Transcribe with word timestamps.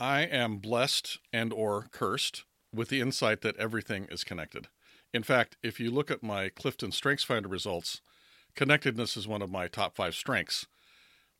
I 0.00 0.20
am 0.20 0.58
blessed 0.58 1.18
and 1.32 1.52
or 1.52 1.88
cursed 1.90 2.44
with 2.72 2.88
the 2.88 3.00
insight 3.00 3.40
that 3.40 3.56
everything 3.56 4.06
is 4.10 4.22
connected. 4.22 4.68
In 5.12 5.24
fact, 5.24 5.56
if 5.60 5.80
you 5.80 5.90
look 5.90 6.08
at 6.08 6.22
my 6.22 6.50
Clifton 6.50 6.90
StrengthsFinder 6.90 7.50
results, 7.50 8.00
connectedness 8.54 9.16
is 9.16 9.26
one 9.26 9.42
of 9.42 9.50
my 9.50 9.66
top 9.66 9.96
5 9.96 10.14
strengths. 10.14 10.66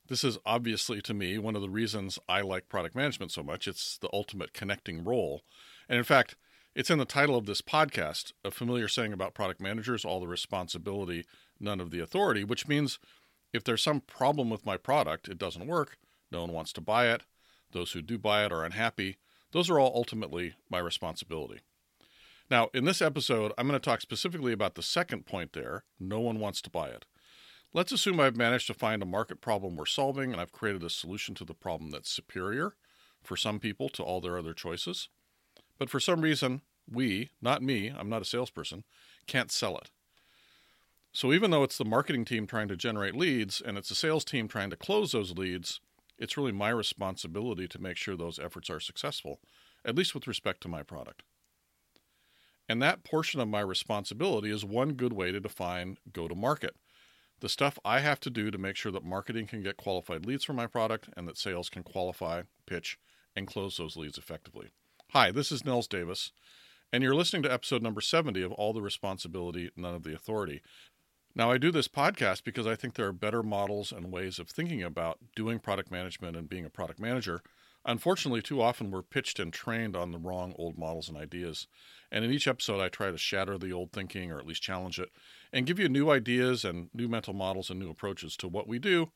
This 0.08 0.24
is 0.24 0.38
obviously 0.44 1.00
to 1.02 1.14
me 1.14 1.38
one 1.38 1.54
of 1.54 1.62
the 1.62 1.70
reasons 1.70 2.18
I 2.28 2.40
like 2.40 2.68
product 2.68 2.96
management 2.96 3.30
so 3.30 3.44
much. 3.44 3.68
It's 3.68 3.96
the 3.96 4.08
ultimate 4.12 4.52
connecting 4.54 5.04
role. 5.04 5.42
And 5.88 5.98
in 5.98 6.04
fact, 6.04 6.34
it's 6.74 6.90
in 6.90 6.98
the 6.98 7.04
title 7.04 7.36
of 7.36 7.46
this 7.46 7.62
podcast, 7.62 8.32
a 8.44 8.50
familiar 8.50 8.88
saying 8.88 9.12
about 9.12 9.34
product 9.34 9.60
managers 9.60 10.04
all 10.04 10.18
the 10.18 10.26
responsibility, 10.26 11.26
none 11.60 11.80
of 11.80 11.92
the 11.92 12.00
authority, 12.00 12.42
which 12.42 12.66
means 12.66 12.98
if 13.52 13.62
there's 13.62 13.82
some 13.82 14.00
problem 14.00 14.50
with 14.50 14.66
my 14.66 14.76
product, 14.76 15.28
it 15.28 15.38
doesn't 15.38 15.66
work, 15.66 15.96
no 16.32 16.40
one 16.40 16.52
wants 16.52 16.72
to 16.72 16.80
buy 16.80 17.08
it, 17.08 17.22
those 17.72 17.92
who 17.92 18.02
do 18.02 18.18
buy 18.18 18.44
it 18.44 18.52
are 18.52 18.64
unhappy, 18.64 19.18
those 19.52 19.70
are 19.70 19.78
all 19.78 19.92
ultimately 19.94 20.54
my 20.70 20.78
responsibility. 20.78 21.60
Now, 22.50 22.68
in 22.72 22.84
this 22.84 23.02
episode, 23.02 23.52
I'm 23.58 23.68
going 23.68 23.78
to 23.78 23.84
talk 23.84 24.00
specifically 24.00 24.52
about 24.52 24.74
the 24.74 24.82
second 24.82 25.26
point 25.26 25.52
there 25.52 25.84
no 26.00 26.20
one 26.20 26.38
wants 26.38 26.62
to 26.62 26.70
buy 26.70 26.88
it. 26.88 27.04
Let's 27.74 27.92
assume 27.92 28.18
I've 28.18 28.36
managed 28.36 28.66
to 28.68 28.74
find 28.74 29.02
a 29.02 29.06
market 29.06 29.42
problem 29.42 29.76
we're 29.76 29.84
solving 29.84 30.32
and 30.32 30.40
I've 30.40 30.52
created 30.52 30.82
a 30.82 30.90
solution 30.90 31.34
to 31.36 31.44
the 31.44 31.54
problem 31.54 31.90
that's 31.90 32.10
superior 32.10 32.74
for 33.22 33.36
some 33.36 33.60
people 33.60 33.90
to 33.90 34.02
all 34.02 34.20
their 34.20 34.38
other 34.38 34.54
choices. 34.54 35.08
But 35.78 35.90
for 35.90 36.00
some 36.00 36.22
reason, 36.22 36.62
we, 36.90 37.30
not 37.42 37.62
me, 37.62 37.92
I'm 37.94 38.08
not 38.08 38.22
a 38.22 38.24
salesperson, 38.24 38.84
can't 39.26 39.52
sell 39.52 39.76
it. 39.76 39.90
So 41.12 41.32
even 41.32 41.50
though 41.50 41.62
it's 41.62 41.78
the 41.78 41.84
marketing 41.84 42.24
team 42.24 42.46
trying 42.46 42.68
to 42.68 42.76
generate 42.76 43.14
leads 43.14 43.60
and 43.60 43.76
it's 43.76 43.90
the 43.90 43.94
sales 43.94 44.24
team 44.24 44.48
trying 44.48 44.70
to 44.70 44.76
close 44.76 45.12
those 45.12 45.36
leads, 45.36 45.80
it's 46.18 46.36
really 46.36 46.52
my 46.52 46.70
responsibility 46.70 47.68
to 47.68 47.78
make 47.78 47.96
sure 47.96 48.16
those 48.16 48.38
efforts 48.38 48.68
are 48.68 48.80
successful, 48.80 49.40
at 49.84 49.94
least 49.94 50.14
with 50.14 50.26
respect 50.26 50.60
to 50.62 50.68
my 50.68 50.82
product. 50.82 51.22
And 52.68 52.82
that 52.82 53.04
portion 53.04 53.40
of 53.40 53.48
my 53.48 53.60
responsibility 53.60 54.50
is 54.50 54.64
one 54.64 54.92
good 54.92 55.12
way 55.12 55.32
to 55.32 55.40
define 55.40 55.96
go 56.12 56.28
to 56.28 56.34
market. 56.34 56.76
The 57.40 57.48
stuff 57.48 57.78
I 57.84 58.00
have 58.00 58.20
to 58.20 58.30
do 58.30 58.50
to 58.50 58.58
make 58.58 58.76
sure 58.76 58.92
that 58.92 59.04
marketing 59.04 59.46
can 59.46 59.62
get 59.62 59.76
qualified 59.76 60.26
leads 60.26 60.44
for 60.44 60.52
my 60.52 60.66
product 60.66 61.08
and 61.16 61.26
that 61.28 61.38
sales 61.38 61.70
can 61.70 61.84
qualify, 61.84 62.42
pitch, 62.66 62.98
and 63.36 63.46
close 63.46 63.76
those 63.76 63.96
leads 63.96 64.18
effectively. 64.18 64.70
Hi, 65.12 65.30
this 65.30 65.52
is 65.52 65.64
Nils 65.64 65.86
Davis, 65.86 66.32
and 66.92 67.02
you're 67.02 67.14
listening 67.14 67.42
to 67.44 67.52
episode 67.52 67.82
number 67.82 68.00
70 68.00 68.42
of 68.42 68.52
All 68.52 68.72
the 68.72 68.82
Responsibility, 68.82 69.70
None 69.76 69.94
of 69.94 70.02
the 70.02 70.14
Authority. 70.14 70.60
Now, 71.34 71.50
I 71.52 71.58
do 71.58 71.70
this 71.70 71.88
podcast 71.88 72.42
because 72.42 72.66
I 72.66 72.74
think 72.74 72.94
there 72.94 73.06
are 73.06 73.12
better 73.12 73.42
models 73.42 73.92
and 73.92 74.10
ways 74.10 74.38
of 74.38 74.48
thinking 74.48 74.82
about 74.82 75.18
doing 75.36 75.58
product 75.60 75.90
management 75.90 76.36
and 76.36 76.48
being 76.48 76.64
a 76.64 76.70
product 76.70 76.98
manager. 76.98 77.42
Unfortunately, 77.84 78.42
too 78.42 78.60
often 78.60 78.90
we're 78.90 79.02
pitched 79.02 79.38
and 79.38 79.52
trained 79.52 79.94
on 79.94 80.10
the 80.10 80.18
wrong 80.18 80.54
old 80.58 80.76
models 80.76 81.08
and 81.08 81.16
ideas. 81.16 81.68
And 82.10 82.24
in 82.24 82.32
each 82.32 82.48
episode, 82.48 82.80
I 82.80 82.88
try 82.88 83.10
to 83.10 83.18
shatter 83.18 83.56
the 83.56 83.72
old 83.72 83.92
thinking 83.92 84.32
or 84.32 84.38
at 84.38 84.46
least 84.46 84.62
challenge 84.62 84.98
it 84.98 85.10
and 85.52 85.66
give 85.66 85.78
you 85.78 85.88
new 85.88 86.10
ideas 86.10 86.64
and 86.64 86.90
new 86.92 87.08
mental 87.08 87.34
models 87.34 87.70
and 87.70 87.78
new 87.78 87.90
approaches 87.90 88.36
to 88.38 88.48
what 88.48 88.66
we 88.66 88.78
do, 88.78 89.12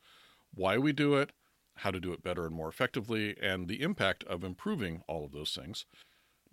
why 0.53 0.77
we 0.77 0.93
do 0.93 1.15
it, 1.15 1.31
how 1.77 1.91
to 1.91 1.99
do 1.99 2.13
it 2.13 2.23
better 2.23 2.45
and 2.45 2.55
more 2.55 2.69
effectively, 2.69 3.35
and 3.41 3.67
the 3.67 3.81
impact 3.81 4.23
of 4.25 4.43
improving 4.43 5.03
all 5.07 5.25
of 5.25 5.31
those 5.33 5.53
things. 5.53 5.85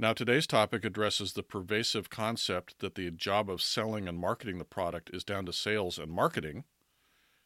Now, 0.00 0.14
today's 0.14 0.46
topic 0.46 0.86
addresses 0.86 1.34
the 1.34 1.42
pervasive 1.42 2.08
concept 2.08 2.78
that 2.78 2.94
the 2.94 3.10
job 3.10 3.50
of 3.50 3.60
selling 3.60 4.08
and 4.08 4.16
marketing 4.16 4.56
the 4.56 4.64
product 4.64 5.10
is 5.12 5.24
down 5.24 5.44
to 5.44 5.52
sales 5.52 5.98
and 5.98 6.10
marketing. 6.10 6.64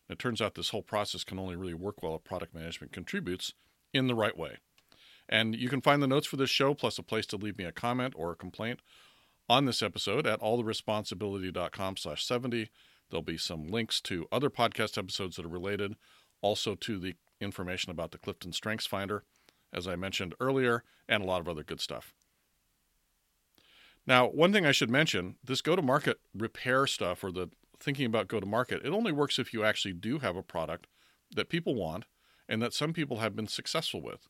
It 0.08 0.20
turns 0.20 0.40
out 0.40 0.54
this 0.54 0.68
whole 0.68 0.84
process 0.84 1.24
can 1.24 1.40
only 1.40 1.56
really 1.56 1.74
work 1.74 2.00
well 2.00 2.14
if 2.14 2.22
product 2.22 2.54
management 2.54 2.92
contributes 2.92 3.54
in 3.92 4.06
the 4.06 4.14
right 4.14 4.38
way. 4.38 4.58
And 5.28 5.56
you 5.56 5.68
can 5.68 5.80
find 5.80 6.00
the 6.00 6.06
notes 6.06 6.28
for 6.28 6.36
this 6.36 6.48
show, 6.48 6.74
plus 6.74 6.96
a 6.96 7.02
place 7.02 7.26
to 7.26 7.36
leave 7.36 7.58
me 7.58 7.64
a 7.64 7.72
comment 7.72 8.14
or 8.16 8.30
a 8.30 8.36
complaint 8.36 8.78
on 9.48 9.64
this 9.64 9.82
episode 9.82 10.24
at 10.24 10.38
alltheresponsibility.com 10.38 11.96
slash 11.96 12.24
70. 12.24 12.70
There'll 13.10 13.22
be 13.24 13.36
some 13.36 13.66
links 13.66 14.00
to 14.02 14.28
other 14.30 14.48
podcast 14.48 14.96
episodes 14.96 15.34
that 15.34 15.44
are 15.44 15.48
related, 15.48 15.96
also 16.40 16.76
to 16.76 17.00
the 17.00 17.16
information 17.40 17.90
about 17.90 18.12
the 18.12 18.18
Clifton 18.18 18.52
Strengths 18.52 18.86
Finder, 18.86 19.24
as 19.72 19.88
I 19.88 19.96
mentioned 19.96 20.36
earlier, 20.38 20.84
and 21.08 21.24
a 21.24 21.26
lot 21.26 21.40
of 21.40 21.48
other 21.48 21.64
good 21.64 21.80
stuff. 21.80 22.14
Now, 24.06 24.26
one 24.26 24.52
thing 24.52 24.66
I 24.66 24.72
should 24.72 24.90
mention 24.90 25.36
this 25.42 25.62
go 25.62 25.76
to 25.76 25.82
market 25.82 26.18
repair 26.34 26.86
stuff 26.86 27.24
or 27.24 27.32
the 27.32 27.50
thinking 27.80 28.06
about 28.06 28.28
go 28.28 28.40
to 28.40 28.46
market, 28.46 28.84
it 28.84 28.92
only 28.92 29.12
works 29.12 29.38
if 29.38 29.52
you 29.52 29.64
actually 29.64 29.94
do 29.94 30.18
have 30.18 30.36
a 30.36 30.42
product 30.42 30.86
that 31.34 31.48
people 31.48 31.74
want 31.74 32.04
and 32.48 32.60
that 32.62 32.74
some 32.74 32.92
people 32.92 33.18
have 33.18 33.34
been 33.34 33.46
successful 33.46 34.02
with. 34.02 34.28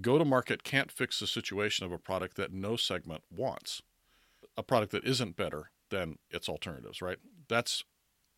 Go 0.00 0.18
to 0.18 0.24
market 0.24 0.62
can't 0.62 0.90
fix 0.90 1.20
the 1.20 1.26
situation 1.26 1.84
of 1.84 1.92
a 1.92 1.98
product 1.98 2.36
that 2.36 2.52
no 2.52 2.76
segment 2.76 3.22
wants, 3.30 3.82
a 4.56 4.62
product 4.62 4.92
that 4.92 5.04
isn't 5.04 5.36
better 5.36 5.70
than 5.90 6.18
its 6.30 6.48
alternatives, 6.48 7.02
right? 7.02 7.18
That's 7.48 7.84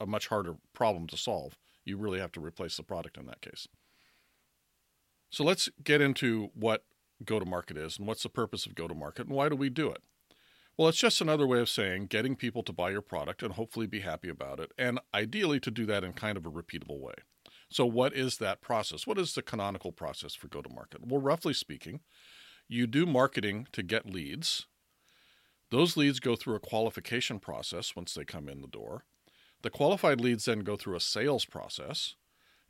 a 0.01 0.07
much 0.07 0.29
harder 0.29 0.57
problem 0.73 1.07
to 1.09 1.17
solve. 1.17 1.57
You 1.85 1.97
really 1.97 2.19
have 2.19 2.33
to 2.33 2.41
replace 2.41 2.77
the 2.77 2.83
product 2.83 3.17
in 3.17 3.27
that 3.27 3.41
case. 3.41 3.69
So 5.31 5.45
let's 5.45 5.69
get 5.83 6.01
into 6.01 6.51
what 6.55 6.85
go 7.25 7.39
to 7.39 7.47
market 7.47 7.77
is 7.77 7.99
and 7.99 8.07
what's 8.07 8.23
the 8.23 8.29
purpose 8.29 8.67
of 8.67 8.75
go 8.75 8.89
to 8.89 8.95
market 8.95 9.27
and 9.27 9.37
why 9.37 9.49
do 9.49 9.57
we 9.57 9.69
do 9.69 9.91
it? 9.91 10.03
Well, 10.77 10.89
it's 10.89 10.99
just 10.99 11.21
another 11.21 11.47
way 11.47 11.61
of 11.61 11.69
saying 11.69 12.07
getting 12.07 12.35
people 12.35 12.65
to 12.65 12.73
buy 12.73 12.91
your 12.91 13.01
product 13.01 13.43
and 13.45 13.55
hopefully 13.55 13.87
be 13.87 14.01
happy 14.01 14.29
about 14.29 14.59
it, 14.59 14.73
and 14.77 14.99
ideally 15.13 15.61
to 15.61 15.71
do 15.71 15.87
that 15.87 16.03
in 16.03 16.15
kind 16.15 16.37
of 16.37 16.45
a 16.45 16.51
repeatable 16.51 16.99
way. 16.99 17.15
So, 17.71 17.87
what 17.87 18.13
is 18.13 18.39
that 18.39 18.61
process? 18.61 19.07
What 19.07 19.19
is 19.19 19.35
the 19.35 19.43
canonical 19.43 19.93
process 19.93 20.35
for 20.35 20.49
go 20.49 20.63
to 20.63 20.69
market? 20.69 21.07
Well, 21.07 21.21
roughly 21.21 21.55
speaking, 21.55 22.01
you 22.69 22.89
do 22.89 23.07
marketing 23.07 23.69
to 23.73 23.83
get 23.85 24.11
leads. 24.11 24.67
Those 25.71 25.97
leads 25.97 26.19
go 26.19 26.35
through 26.35 26.57
a 26.57 26.61
qualification 26.61 27.39
process 27.39 27.95
once 27.95 28.15
they 28.15 28.25
come 28.25 28.49
in 28.49 28.61
the 28.61 28.69
door. 28.69 29.05
The 29.63 29.71
qualified 29.71 30.21
leads 30.21 30.45
then 30.45 30.61
go 30.61 30.77
through 30.77 30.97
a 30.97 31.01
sales 31.01 31.45
process. 31.45 32.17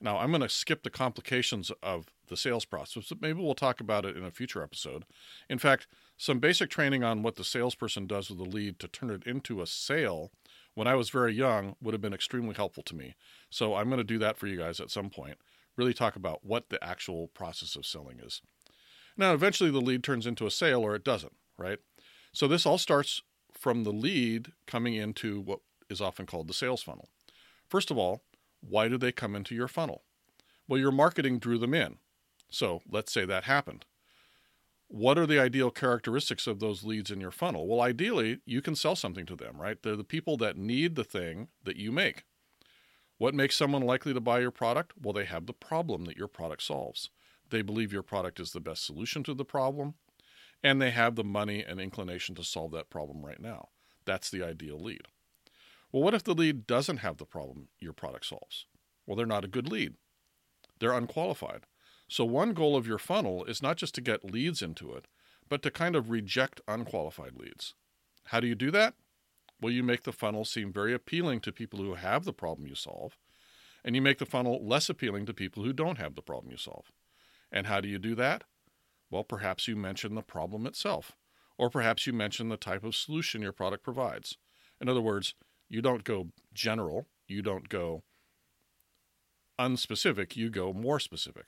Now, 0.00 0.18
I'm 0.18 0.30
going 0.30 0.42
to 0.42 0.48
skip 0.48 0.82
the 0.82 0.90
complications 0.90 1.70
of 1.82 2.06
the 2.28 2.36
sales 2.36 2.64
process, 2.64 3.08
but 3.08 3.22
maybe 3.22 3.40
we'll 3.40 3.54
talk 3.54 3.80
about 3.80 4.04
it 4.04 4.16
in 4.16 4.24
a 4.24 4.30
future 4.30 4.62
episode. 4.62 5.04
In 5.48 5.58
fact, 5.58 5.86
some 6.16 6.40
basic 6.40 6.68
training 6.68 7.02
on 7.02 7.22
what 7.22 7.36
the 7.36 7.44
salesperson 7.44 8.06
does 8.06 8.28
with 8.28 8.38
a 8.40 8.44
lead 8.44 8.78
to 8.80 8.88
turn 8.88 9.10
it 9.10 9.26
into 9.26 9.62
a 9.62 9.66
sale 9.66 10.30
when 10.74 10.86
I 10.86 10.94
was 10.94 11.10
very 11.10 11.32
young 11.32 11.76
would 11.80 11.94
have 11.94 12.00
been 12.00 12.12
extremely 12.14 12.54
helpful 12.54 12.82
to 12.84 12.96
me. 12.96 13.14
So 13.50 13.74
I'm 13.74 13.88
going 13.88 13.98
to 13.98 14.04
do 14.04 14.18
that 14.18 14.36
for 14.36 14.46
you 14.46 14.58
guys 14.58 14.80
at 14.80 14.90
some 14.90 15.10
point. 15.10 15.38
Really 15.76 15.94
talk 15.94 16.16
about 16.16 16.44
what 16.44 16.68
the 16.68 16.82
actual 16.84 17.28
process 17.28 17.76
of 17.76 17.86
selling 17.86 18.18
is. 18.20 18.42
Now, 19.16 19.32
eventually 19.32 19.70
the 19.70 19.80
lead 19.80 20.02
turns 20.02 20.26
into 20.26 20.46
a 20.46 20.50
sale 20.50 20.82
or 20.82 20.94
it 20.94 21.04
doesn't, 21.04 21.34
right? 21.56 21.78
So 22.32 22.48
this 22.48 22.66
all 22.66 22.78
starts 22.78 23.22
from 23.52 23.84
the 23.84 23.92
lead 23.92 24.52
coming 24.66 24.94
into 24.94 25.40
what 25.40 25.60
is 25.88 26.00
often 26.00 26.26
called 26.26 26.48
the 26.48 26.54
sales 26.54 26.82
funnel. 26.82 27.08
First 27.68 27.90
of 27.90 27.98
all, 27.98 28.22
why 28.68 28.88
do 28.88 28.98
they 28.98 29.12
come 29.12 29.36
into 29.36 29.54
your 29.54 29.68
funnel? 29.68 30.02
Well, 30.68 30.80
your 30.80 30.92
marketing 30.92 31.38
drew 31.38 31.58
them 31.58 31.74
in. 31.74 31.98
So 32.50 32.82
let's 32.90 33.12
say 33.12 33.24
that 33.24 33.44
happened. 33.44 33.84
What 34.88 35.18
are 35.18 35.26
the 35.26 35.40
ideal 35.40 35.70
characteristics 35.70 36.46
of 36.46 36.60
those 36.60 36.84
leads 36.84 37.10
in 37.10 37.20
your 37.20 37.30
funnel? 37.30 37.66
Well, 37.66 37.80
ideally, 37.80 38.40
you 38.46 38.62
can 38.62 38.76
sell 38.76 38.94
something 38.94 39.26
to 39.26 39.36
them, 39.36 39.60
right? 39.60 39.82
They're 39.82 39.96
the 39.96 40.04
people 40.04 40.36
that 40.38 40.56
need 40.56 40.94
the 40.94 41.04
thing 41.04 41.48
that 41.64 41.76
you 41.76 41.90
make. 41.90 42.24
What 43.18 43.34
makes 43.34 43.56
someone 43.56 43.82
likely 43.82 44.12
to 44.14 44.20
buy 44.20 44.40
your 44.40 44.50
product? 44.50 44.92
Well, 45.00 45.12
they 45.12 45.24
have 45.24 45.46
the 45.46 45.52
problem 45.52 46.04
that 46.04 46.16
your 46.16 46.28
product 46.28 46.62
solves. 46.62 47.10
They 47.50 47.62
believe 47.62 47.92
your 47.92 48.02
product 48.02 48.40
is 48.40 48.52
the 48.52 48.60
best 48.60 48.84
solution 48.84 49.22
to 49.24 49.34
the 49.34 49.44
problem, 49.44 49.94
and 50.62 50.80
they 50.80 50.90
have 50.90 51.14
the 51.14 51.24
money 51.24 51.62
and 51.62 51.80
inclination 51.80 52.34
to 52.36 52.44
solve 52.44 52.72
that 52.72 52.90
problem 52.90 53.24
right 53.24 53.40
now. 53.40 53.68
That's 54.04 54.30
the 54.30 54.42
ideal 54.42 54.78
lead. 54.78 55.08
Well, 55.94 56.02
what 56.02 56.14
if 56.14 56.24
the 56.24 56.34
lead 56.34 56.66
doesn't 56.66 56.96
have 56.96 57.18
the 57.18 57.24
problem 57.24 57.68
your 57.78 57.92
product 57.92 58.26
solves? 58.26 58.66
Well, 59.06 59.14
they're 59.14 59.26
not 59.26 59.44
a 59.44 59.48
good 59.48 59.70
lead. 59.70 59.94
They're 60.80 60.92
unqualified. 60.92 61.66
So, 62.08 62.24
one 62.24 62.52
goal 62.52 62.74
of 62.74 62.84
your 62.84 62.98
funnel 62.98 63.44
is 63.44 63.62
not 63.62 63.76
just 63.76 63.94
to 63.94 64.00
get 64.00 64.24
leads 64.24 64.60
into 64.60 64.92
it, 64.94 65.06
but 65.48 65.62
to 65.62 65.70
kind 65.70 65.94
of 65.94 66.10
reject 66.10 66.60
unqualified 66.66 67.36
leads. 67.36 67.74
How 68.24 68.40
do 68.40 68.48
you 68.48 68.56
do 68.56 68.72
that? 68.72 68.94
Well, 69.60 69.72
you 69.72 69.84
make 69.84 70.02
the 70.02 70.10
funnel 70.10 70.44
seem 70.44 70.72
very 70.72 70.92
appealing 70.92 71.42
to 71.42 71.52
people 71.52 71.78
who 71.78 71.94
have 71.94 72.24
the 72.24 72.32
problem 72.32 72.66
you 72.66 72.74
solve, 72.74 73.16
and 73.84 73.94
you 73.94 74.02
make 74.02 74.18
the 74.18 74.26
funnel 74.26 74.66
less 74.66 74.88
appealing 74.90 75.26
to 75.26 75.32
people 75.32 75.62
who 75.62 75.72
don't 75.72 75.98
have 75.98 76.16
the 76.16 76.22
problem 76.22 76.50
you 76.50 76.58
solve. 76.58 76.90
And 77.52 77.68
how 77.68 77.80
do 77.80 77.86
you 77.86 78.00
do 78.00 78.16
that? 78.16 78.42
Well, 79.12 79.22
perhaps 79.22 79.68
you 79.68 79.76
mention 79.76 80.16
the 80.16 80.22
problem 80.22 80.66
itself, 80.66 81.12
or 81.56 81.70
perhaps 81.70 82.04
you 82.04 82.12
mention 82.12 82.48
the 82.48 82.56
type 82.56 82.82
of 82.82 82.96
solution 82.96 83.42
your 83.42 83.52
product 83.52 83.84
provides. 83.84 84.36
In 84.80 84.88
other 84.88 85.00
words, 85.00 85.36
you 85.68 85.82
don't 85.82 86.04
go 86.04 86.28
general, 86.52 87.06
you 87.26 87.42
don't 87.42 87.68
go 87.68 88.02
unspecific, 89.58 90.36
you 90.36 90.50
go 90.50 90.72
more 90.72 91.00
specific. 91.00 91.46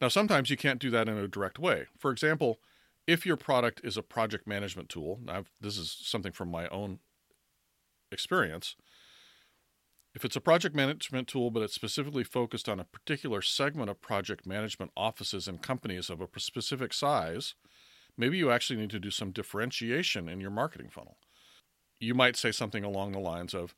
Now, 0.00 0.08
sometimes 0.08 0.50
you 0.50 0.56
can't 0.56 0.78
do 0.78 0.90
that 0.90 1.08
in 1.08 1.16
a 1.16 1.28
direct 1.28 1.58
way. 1.58 1.86
For 1.96 2.10
example, 2.10 2.60
if 3.06 3.24
your 3.24 3.36
product 3.36 3.80
is 3.82 3.96
a 3.96 4.02
project 4.02 4.46
management 4.46 4.88
tool, 4.88 5.20
this 5.60 5.78
is 5.78 5.96
something 6.02 6.32
from 6.32 6.50
my 6.50 6.68
own 6.68 6.98
experience. 8.12 8.76
If 10.14 10.24
it's 10.24 10.36
a 10.36 10.40
project 10.40 10.74
management 10.74 11.28
tool, 11.28 11.50
but 11.50 11.62
it's 11.62 11.74
specifically 11.74 12.24
focused 12.24 12.68
on 12.68 12.80
a 12.80 12.84
particular 12.84 13.42
segment 13.42 13.90
of 13.90 14.00
project 14.00 14.46
management 14.46 14.90
offices 14.96 15.46
and 15.46 15.62
companies 15.62 16.10
of 16.10 16.20
a 16.20 16.28
specific 16.40 16.92
size, 16.92 17.54
maybe 18.16 18.38
you 18.38 18.50
actually 18.50 18.78
need 18.78 18.90
to 18.90 18.98
do 18.98 19.10
some 19.10 19.30
differentiation 19.30 20.28
in 20.28 20.40
your 20.40 20.50
marketing 20.50 20.88
funnel. 20.90 21.16
You 21.98 22.14
might 22.14 22.36
say 22.36 22.52
something 22.52 22.84
along 22.84 23.12
the 23.12 23.18
lines 23.18 23.54
of 23.54 23.74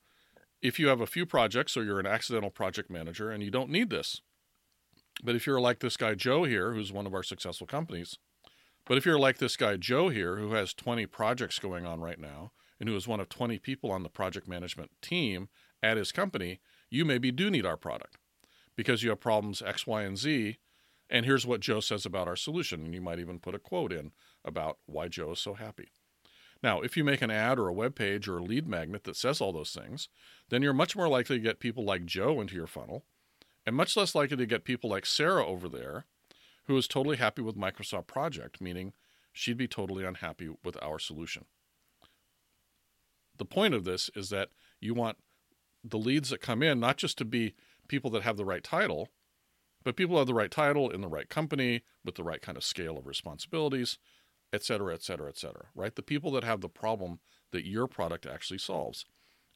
if 0.61 0.79
you 0.79 0.89
have 0.89 1.01
a 1.01 1.07
few 1.07 1.25
projects 1.25 1.77
or 1.77 1.85
you're 1.85 2.01
an 2.01 2.07
accidental 2.07 2.51
project 2.51 2.91
manager 2.91 3.31
and 3.31 3.43
you 3.43 3.51
don't 3.51 3.71
need 3.71 3.91
this, 3.91 4.21
but 5.23 5.35
if 5.35 5.47
you're 5.47 5.61
like 5.61 5.81
this 5.81 5.97
guy 5.97 6.15
Joe 6.15 6.45
here, 6.45 6.73
who's 6.75 6.93
one 6.93 7.07
of 7.07 7.15
our 7.15 7.23
successful 7.23 7.67
companies, 7.67 8.19
but 8.87 8.97
if 8.97 9.05
you're 9.05 9.19
like 9.19 9.39
this 9.39 9.57
guy 9.57 9.77
Joe 9.77 10.09
here, 10.09 10.37
who 10.37 10.53
has 10.53 10.75
20 10.75 11.07
projects 11.07 11.59
going 11.59 11.87
on 11.87 12.01
right 12.01 12.19
now, 12.19 12.53
and 12.81 12.89
who 12.89 12.97
is 12.97 13.09
one 13.09 13.21
of 13.21 13.29
20 13.29 13.59
people 13.59 13.91
on 13.91 14.03
the 14.03 14.09
project 14.09 14.49
management 14.49 14.91
team 15.03 15.49
at 15.83 15.97
his 15.97 16.13
company, 16.13 16.61
you 16.91 17.05
maybe 17.05 17.31
do 17.31 17.51
need 17.51 17.67
our 17.67 17.77
product 17.77 18.17
because 18.77 19.03
you 19.03 19.11
have 19.11 19.21
problems 19.21 19.63
X, 19.63 19.87
Y, 19.87 20.03
and 20.03 20.17
Z. 20.17 20.59
And 21.11 21.27
here's 21.27 21.47
what 21.47 21.61
Joe 21.61 21.81
says 21.81 22.07
about 22.07 22.29
our 22.29 22.37
solution. 22.37 22.85
And 22.85 22.95
you 22.95 23.01
might 23.01 23.19
even 23.19 23.39
put 23.39 23.55
a 23.55 23.59
quote 23.59 23.93
in 23.93 24.13
about 24.45 24.79
why 24.87 25.09
Joe 25.09 25.33
is 25.33 25.41
so 25.41 25.55
happy. 25.55 25.89
Now, 26.63 26.81
if 26.81 26.97
you 26.97 27.05
make 27.05 27.23
an 27.23 27.31
ad 27.31 27.59
or 27.59 27.69
a 27.69 27.73
web 27.73 27.95
page 27.95 28.27
or 28.27 28.39
a 28.39 28.43
lead 28.43 28.67
magnet 28.67 29.05
that 29.05 29.17
says 29.17 29.41
all 29.41 29.53
those 29.53 29.73
things, 29.73 30.09
then 30.49 30.63
you're 30.63 30.73
much 30.73 30.97
more 30.97 31.09
likely 31.09 31.37
to 31.37 31.43
get 31.43 31.61
people 31.61 31.85
like 31.85 32.05
Joe 32.05 32.41
into 32.41 32.55
your 32.55 32.67
funnel 32.67 33.05
and 33.65 33.77
much 33.77 33.97
less 33.97 34.15
likely 34.15 34.37
to 34.37 34.47
get 34.47 34.65
people 34.65 34.91
like 34.91 35.07
Sarah 35.07 35.47
over 35.47 35.69
there 35.69 36.07
who 36.67 36.77
is 36.77 36.89
totally 36.89 37.17
happy 37.17 37.43
with 37.43 37.57
Microsoft 37.57 38.07
Project, 38.07 38.61
meaning 38.61 38.93
she'd 39.33 39.57
be 39.57 39.69
totally 39.69 40.05
unhappy 40.05 40.51
with 40.65 40.77
our 40.83 40.99
solution. 40.99 41.47
The 43.39 43.45
point 43.45 43.73
of 43.73 43.85
this 43.85 44.11
is 44.15 44.29
that 44.31 44.51
you 44.81 44.95
want 44.95 45.17
the 45.83 45.99
leads 45.99 46.31
that 46.31 46.41
come 46.41 46.63
in 46.63 46.81
not 46.81 46.97
just 46.97 47.17
to 47.19 47.25
be 47.25 47.55
people 47.87 48.11
that 48.11 48.23
have 48.23 48.37
the 48.37 48.45
right 48.45 48.63
title, 48.63 49.09
but 49.85 49.97
people 49.97 50.19
have 50.19 50.27
the 50.27 50.35
right 50.35 50.51
title 50.51 50.91
in 50.91 51.01
the 51.01 51.09
right 51.09 51.29
company 51.29 51.85
with 52.05 52.17
the 52.17 52.25
right 52.25 52.43
kind 52.43 52.59
of 52.59 52.65
scale 52.65 52.99
of 52.99 53.07
responsibilities 53.07 53.97
et 54.53 54.65
cetera, 54.65 54.95
et 54.95 55.03
cetera, 55.03 55.29
et 55.29 55.37
cetera, 55.37 55.67
right? 55.75 55.95
The 55.95 56.03
people 56.03 56.31
that 56.33 56.45
have 56.45 56.61
the 56.61 56.69
problem 56.69 57.21
that 57.53 57.67
your 57.67 57.87
product 57.87 58.27
actually 58.27 58.59
solves. 58.59 59.05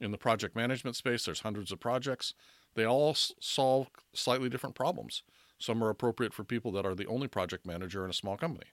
In 0.01 0.11
the 0.11 0.19
project 0.19 0.57
management 0.57 0.97
space, 0.97 1.25
there's 1.25 1.41
hundreds 1.41 1.73
of 1.73 1.81
projects. 1.81 2.35
They 2.75 2.85
all 2.85 3.15
solve 3.15 3.89
slightly 4.15 4.49
different 4.49 4.75
problems. 4.75 5.23
Some 5.59 5.83
are 5.85 5.91
appropriate 5.91 6.35
for 6.35 6.45
people 6.45 6.73
that 6.73 6.85
are 6.85 6.95
the 6.95 7.07
only 7.07 7.29
project 7.29 7.67
manager 7.67 8.05
in 8.05 8.11
a 8.11 8.15
small 8.15 8.37
company. 8.37 8.67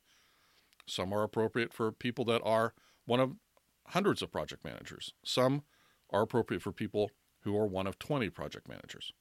Some 0.87 1.13
are 1.13 1.23
appropriate 1.23 1.71
for 1.71 1.91
people 1.91 2.25
that 2.25 2.41
are 2.43 2.73
one 3.05 3.19
of 3.19 3.35
hundreds 3.87 4.21
of 4.21 4.31
project 4.31 4.65
managers. 4.65 5.13
Some 5.23 5.63
are 6.09 6.23
appropriate 6.23 6.63
for 6.63 6.71
people 6.71 7.11
who 7.41 7.55
are 7.57 7.67
one 7.67 7.87
of 7.87 7.99
20 7.99 8.29
project 8.31 8.67
managers. 8.67 9.13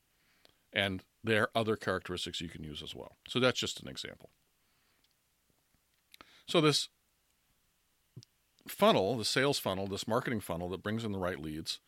And 0.72 1.04
there 1.22 1.42
are 1.42 1.50
other 1.54 1.76
characteristics 1.76 2.40
you 2.40 2.48
can 2.48 2.64
use 2.64 2.82
as 2.82 2.94
well. 2.94 3.16
So 3.28 3.38
that's 3.38 3.60
just 3.60 3.80
an 3.80 3.88
example. 3.88 4.30
So 6.48 6.62
this 6.62 6.88
funnel, 8.66 9.16
the 9.16 9.24
sales 9.24 9.58
funnel, 9.58 9.86
this 9.86 10.08
marketing 10.08 10.40
funnel 10.40 10.70
that 10.70 10.82
brings 10.82 11.04
in 11.04 11.12
the 11.12 11.18
right 11.18 11.38
leads, 11.38 11.78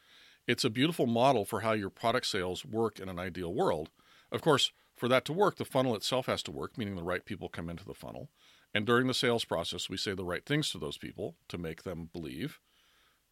it's 0.46 0.64
a 0.64 0.70
beautiful 0.70 1.06
model 1.06 1.44
for 1.44 1.60
how 1.60 1.72
your 1.72 1.90
product 1.90 2.26
sales 2.26 2.64
work 2.64 3.00
in 3.00 3.08
an 3.08 3.18
ideal 3.18 3.54
world. 3.54 3.88
Of 4.30 4.42
course, 4.42 4.72
for 4.94 5.08
that 5.08 5.24
to 5.24 5.32
work, 5.32 5.56
the 5.56 5.64
funnel 5.64 5.96
itself 5.96 6.26
has 6.26 6.42
to 6.42 6.50
work, 6.50 6.76
meaning 6.76 6.94
the 6.94 7.02
right 7.02 7.24
people 7.24 7.48
come 7.48 7.70
into 7.70 7.86
the 7.86 7.94
funnel. 7.94 8.28
And 8.74 8.86
during 8.86 9.06
the 9.06 9.14
sales 9.14 9.44
process, 9.44 9.88
we 9.88 9.96
say 9.96 10.12
the 10.12 10.24
right 10.24 10.44
things 10.44 10.70
to 10.70 10.78
those 10.78 10.98
people 10.98 11.36
to 11.48 11.56
make 11.56 11.82
them 11.82 12.10
believe 12.12 12.60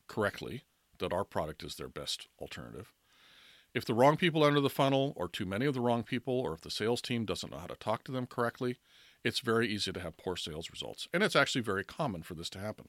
correctly 0.06 0.64
that 0.98 1.12
our 1.12 1.24
product 1.24 1.62
is 1.62 1.76
their 1.76 1.88
best 1.88 2.26
alternative. 2.40 2.92
If 3.74 3.84
the 3.84 3.94
wrong 3.94 4.16
people 4.16 4.46
enter 4.46 4.60
the 4.60 4.70
funnel, 4.70 5.12
or 5.14 5.28
too 5.28 5.44
many 5.44 5.66
of 5.66 5.74
the 5.74 5.80
wrong 5.82 6.02
people, 6.02 6.40
or 6.40 6.54
if 6.54 6.62
the 6.62 6.70
sales 6.70 7.02
team 7.02 7.26
doesn't 7.26 7.52
know 7.52 7.58
how 7.58 7.66
to 7.66 7.76
talk 7.76 8.02
to 8.04 8.12
them 8.12 8.26
correctly, 8.26 8.78
it's 9.24 9.40
very 9.40 9.68
easy 9.68 9.92
to 9.92 10.00
have 10.00 10.16
poor 10.16 10.36
sales 10.36 10.70
results. 10.70 11.08
And 11.12 11.22
it's 11.22 11.36
actually 11.36 11.62
very 11.62 11.84
common 11.84 12.22
for 12.22 12.34
this 12.34 12.50
to 12.50 12.58
happen. 12.58 12.88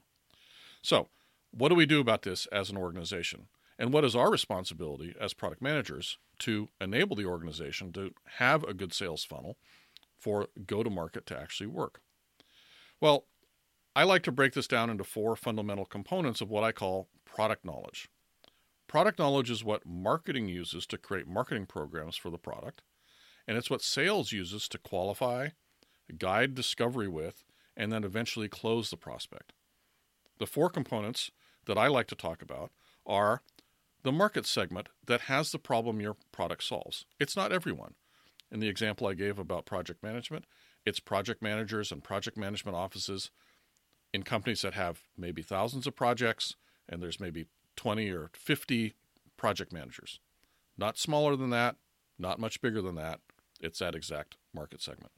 So, 0.82 1.08
what 1.52 1.70
do 1.70 1.76
we 1.76 1.86
do 1.86 2.00
about 2.00 2.22
this 2.22 2.46
as 2.48 2.70
an 2.70 2.78
organization? 2.78 3.48
And 3.78 3.94
what 3.94 4.04
is 4.04 4.16
our 4.16 4.30
responsibility 4.30 5.16
as 5.20 5.34
product 5.34 5.62
managers 5.62 6.18
to 6.40 6.68
enable 6.82 7.16
the 7.16 7.26
organization 7.26 7.92
to 7.94 8.14
have 8.38 8.64
a 8.64 8.74
good 8.74 8.94
sales 8.94 9.24
funnel 9.24 9.58
for 10.18 10.50
go 10.68 10.84
to 10.84 10.90
market 10.90 11.26
to 11.28 11.40
actually 11.40 11.68
work? 11.68 12.02
Well, 13.02 13.26
I 13.96 14.04
like 14.04 14.24
to 14.24 14.32
break 14.32 14.54
this 14.54 14.68
down 14.68 14.90
into 14.90 15.04
four 15.04 15.36
fundamental 15.36 15.86
components 15.86 16.42
of 16.42 16.50
what 16.50 16.64
I 16.64 16.72
call 16.72 17.08
product 17.26 17.66
knowledge. 17.66 18.10
Product 18.88 19.18
knowledge 19.18 19.50
is 19.50 19.64
what 19.64 19.86
marketing 19.86 20.48
uses 20.48 20.86
to 20.88 20.98
create 20.98 21.28
marketing 21.28 21.66
programs 21.66 22.18
for 22.18 22.30
the 22.30 22.38
product, 22.38 22.82
and 23.48 23.58
it's 23.58 23.70
what 23.70 23.82
sales 23.82 24.32
uses 24.32 24.68
to 24.70 24.78
qualify, 24.78 25.50
guide 26.18 26.56
discovery 26.56 27.08
with, 27.08 27.44
and 27.76 27.92
then 27.92 28.04
eventually 28.04 28.48
close 28.48 28.90
the 28.90 28.98
prospect. 28.98 29.54
The 30.40 30.48
four 30.48 30.70
components 30.70 31.32
that 31.66 31.78
I 31.78 31.88
like 31.88 32.08
to 32.08 32.16
talk 32.16 32.42
about 32.42 32.72
are 33.06 33.42
the 34.04 34.12
market 34.12 34.46
segment 34.46 34.90
that 35.06 35.22
has 35.22 35.52
the 35.52 35.60
problem 35.60 36.00
your 36.00 36.16
product 36.32 36.64
solves. 36.64 37.06
It's 37.20 37.36
not 37.36 37.52
everyone. 37.52 37.96
In 38.52 38.60
the 38.60 38.70
example 38.70 39.08
I 39.08 39.14
gave 39.14 39.38
about 39.38 39.66
project 39.66 40.02
management, 40.02 40.46
it's 40.86 41.00
project 41.00 41.42
managers 41.42 41.92
and 41.92 42.04
project 42.04 42.38
management 42.38 42.76
offices 42.76 43.30
in 44.14 44.24
companies 44.24 44.62
that 44.62 44.74
have 44.74 45.02
maybe 45.18 45.42
thousands 45.42 45.86
of 45.86 45.96
projects 45.96 46.56
and 46.88 47.02
there's 47.04 47.20
maybe 47.20 47.46
20 47.76 48.10
or 48.10 48.30
50 48.34 48.94
project 49.38 49.72
managers. 49.72 50.20
Not 50.78 50.98
smaller 50.98 51.36
than 51.36 51.50
that, 51.52 51.76
not 52.18 52.40
much 52.40 52.62
bigger 52.62 52.82
than 52.82 52.96
that. 52.96 53.20
It's 53.62 53.80
that 53.80 53.96
exact 53.96 54.38
market 54.54 54.82
segment. 54.82 55.12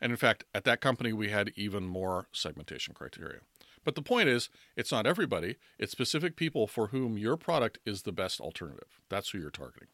And 0.00 0.10
in 0.12 0.16
fact, 0.16 0.44
at 0.54 0.64
that 0.64 0.80
company, 0.80 1.12
we 1.12 1.30
had 1.30 1.52
even 1.56 1.84
more 1.84 2.28
segmentation 2.32 2.94
criteria. 2.94 3.40
But 3.84 3.94
the 3.94 4.02
point 4.02 4.28
is, 4.28 4.48
it's 4.76 4.92
not 4.92 5.06
everybody, 5.06 5.56
it's 5.78 5.92
specific 5.92 6.36
people 6.36 6.66
for 6.66 6.88
whom 6.88 7.18
your 7.18 7.36
product 7.36 7.78
is 7.84 8.02
the 8.02 8.12
best 8.12 8.40
alternative. 8.40 9.00
That's 9.08 9.30
who 9.30 9.38
you're 9.38 9.50
targeting. 9.50 9.88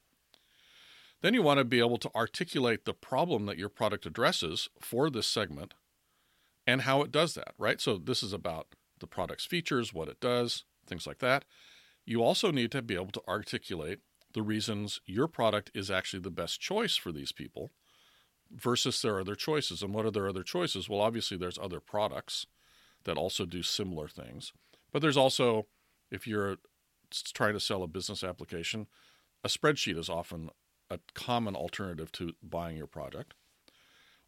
Then 1.23 1.35
you 1.35 1.43
want 1.43 1.59
to 1.59 1.65
be 1.65 1.79
able 1.79 1.99
to 1.99 2.15
articulate 2.15 2.85
the 2.85 2.95
problem 2.95 3.47
that 3.47 3.59
your 3.59 3.69
product 3.69 4.07
addresses 4.07 4.69
for 4.81 5.09
this 5.09 5.27
segment 5.27 5.75
and 6.67 6.83
how 6.83 7.03
it 7.03 7.13
does 7.13 7.35
that, 7.35 7.55
right? 7.59 7.81
So 7.81 7.97
this 7.97 8.23
is 8.23 8.33
about 8.33 8.75
the 8.99 9.07
product's 9.07 9.47
features, 9.47 9.95
what 9.95 10.09
it 10.09 10.21
does, 10.21 10.65
things 10.87 11.07
like 11.07 11.19
that. 11.19 11.45
You 12.05 12.23
also 12.23 12.51
need 12.51 12.71
to 12.73 12.83
be 12.83 12.95
able 12.95 13.13
to 13.13 13.23
articulate 13.27 14.01
the 14.35 14.43
reasons 14.43 15.01
your 15.07 15.27
product 15.29 15.71
is 15.75 15.91
actually 15.91 16.21
the 16.21 16.31
best 16.31 16.61
choice 16.61 16.97
for 16.97 17.13
these 17.13 17.33
people 17.33 17.71
versus 18.51 19.01
their 19.03 19.21
other 19.21 19.35
choices. 19.35 19.83
And 19.83 19.95
what 19.95 20.07
are 20.07 20.11
their 20.11 20.29
other 20.29 20.43
choices? 20.43 20.89
Well, 20.89 21.01
obviously, 21.01 21.37
there's 21.37 21.59
other 21.59 21.81
products 21.81 22.47
that 23.05 23.17
also 23.17 23.45
do 23.45 23.63
similar 23.63 24.09
things. 24.09 24.53
But 24.93 25.03
there's 25.03 25.17
also, 25.17 25.67
if 26.11 26.27
you're 26.27 26.57
trying 27.33 27.55
to 27.55 27.61
sell 27.61 27.83
a 27.83 27.89
business 27.89 28.25
application, 28.25 28.87
a 29.45 29.49
spreadsheet 29.49 29.99
is 29.99 30.09
often 30.09 30.51
a 30.91 30.99
common 31.15 31.55
alternative 31.55 32.13
to 32.13 32.35
buying 32.43 32.77
your 32.77 32.87
product. 32.87 33.35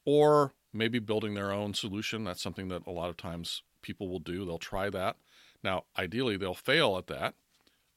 Or 0.05 0.53
maybe 0.73 0.99
building 0.99 1.35
their 1.35 1.53
own 1.53 1.75
solution. 1.75 2.25
That's 2.25 2.43
something 2.43 2.69
that 2.69 2.87
a 2.87 2.91
lot 2.91 3.11
of 3.11 3.17
times 3.17 3.63
people 3.83 4.09
will 4.09 4.21
do. 4.21 4.45
They'll 4.45 4.59
try 4.59 4.91
that. 4.91 5.17
Now, 5.63 5.85
ideally, 5.99 6.37
they'll 6.37 6.55
fail 6.55 6.97
at 6.97 7.09
that, 7.09 7.35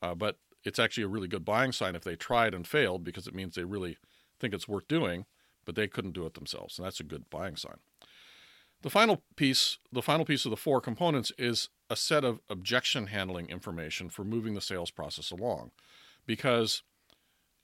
uh, 0.02 0.16
but 0.16 0.38
it's 0.64 0.80
actually 0.80 1.04
a 1.04 1.10
really 1.10 1.28
good 1.28 1.46
buying 1.46 1.72
sign 1.72 1.96
if 1.96 2.04
they 2.04 2.16
tried 2.16 2.54
and 2.54 2.68
failed 2.68 3.04
because 3.04 3.28
it 3.28 3.36
means 3.36 3.56
they 3.56 3.64
really 3.64 3.98
think 4.40 4.54
it's 4.54 4.68
worth 4.68 4.88
doing 4.88 5.26
but 5.66 5.76
they 5.76 5.88
couldn't 5.88 6.14
do 6.14 6.26
it 6.26 6.34
themselves, 6.34 6.78
and 6.78 6.86
that's 6.86 7.00
a 7.00 7.06
good 7.06 7.30
buying 7.30 7.56
sign. 7.56 7.78
The 8.82 8.90
final 8.90 9.22
piece, 9.36 9.78
the 9.92 10.02
final 10.02 10.26
piece 10.26 10.46
of 10.46 10.50
the 10.50 10.58
four 10.58 10.82
components 10.82 11.32
is 11.38 11.70
a 11.90 11.96
set 11.96 12.24
of 12.24 12.40
objection 12.50 13.08
handling 13.08 13.48
information 13.50 14.10
for 14.10 14.24
moving 14.24 14.56
the 14.56 14.62
sales 14.62 14.90
process 14.90 15.30
along 15.30 15.72
because 16.26 16.82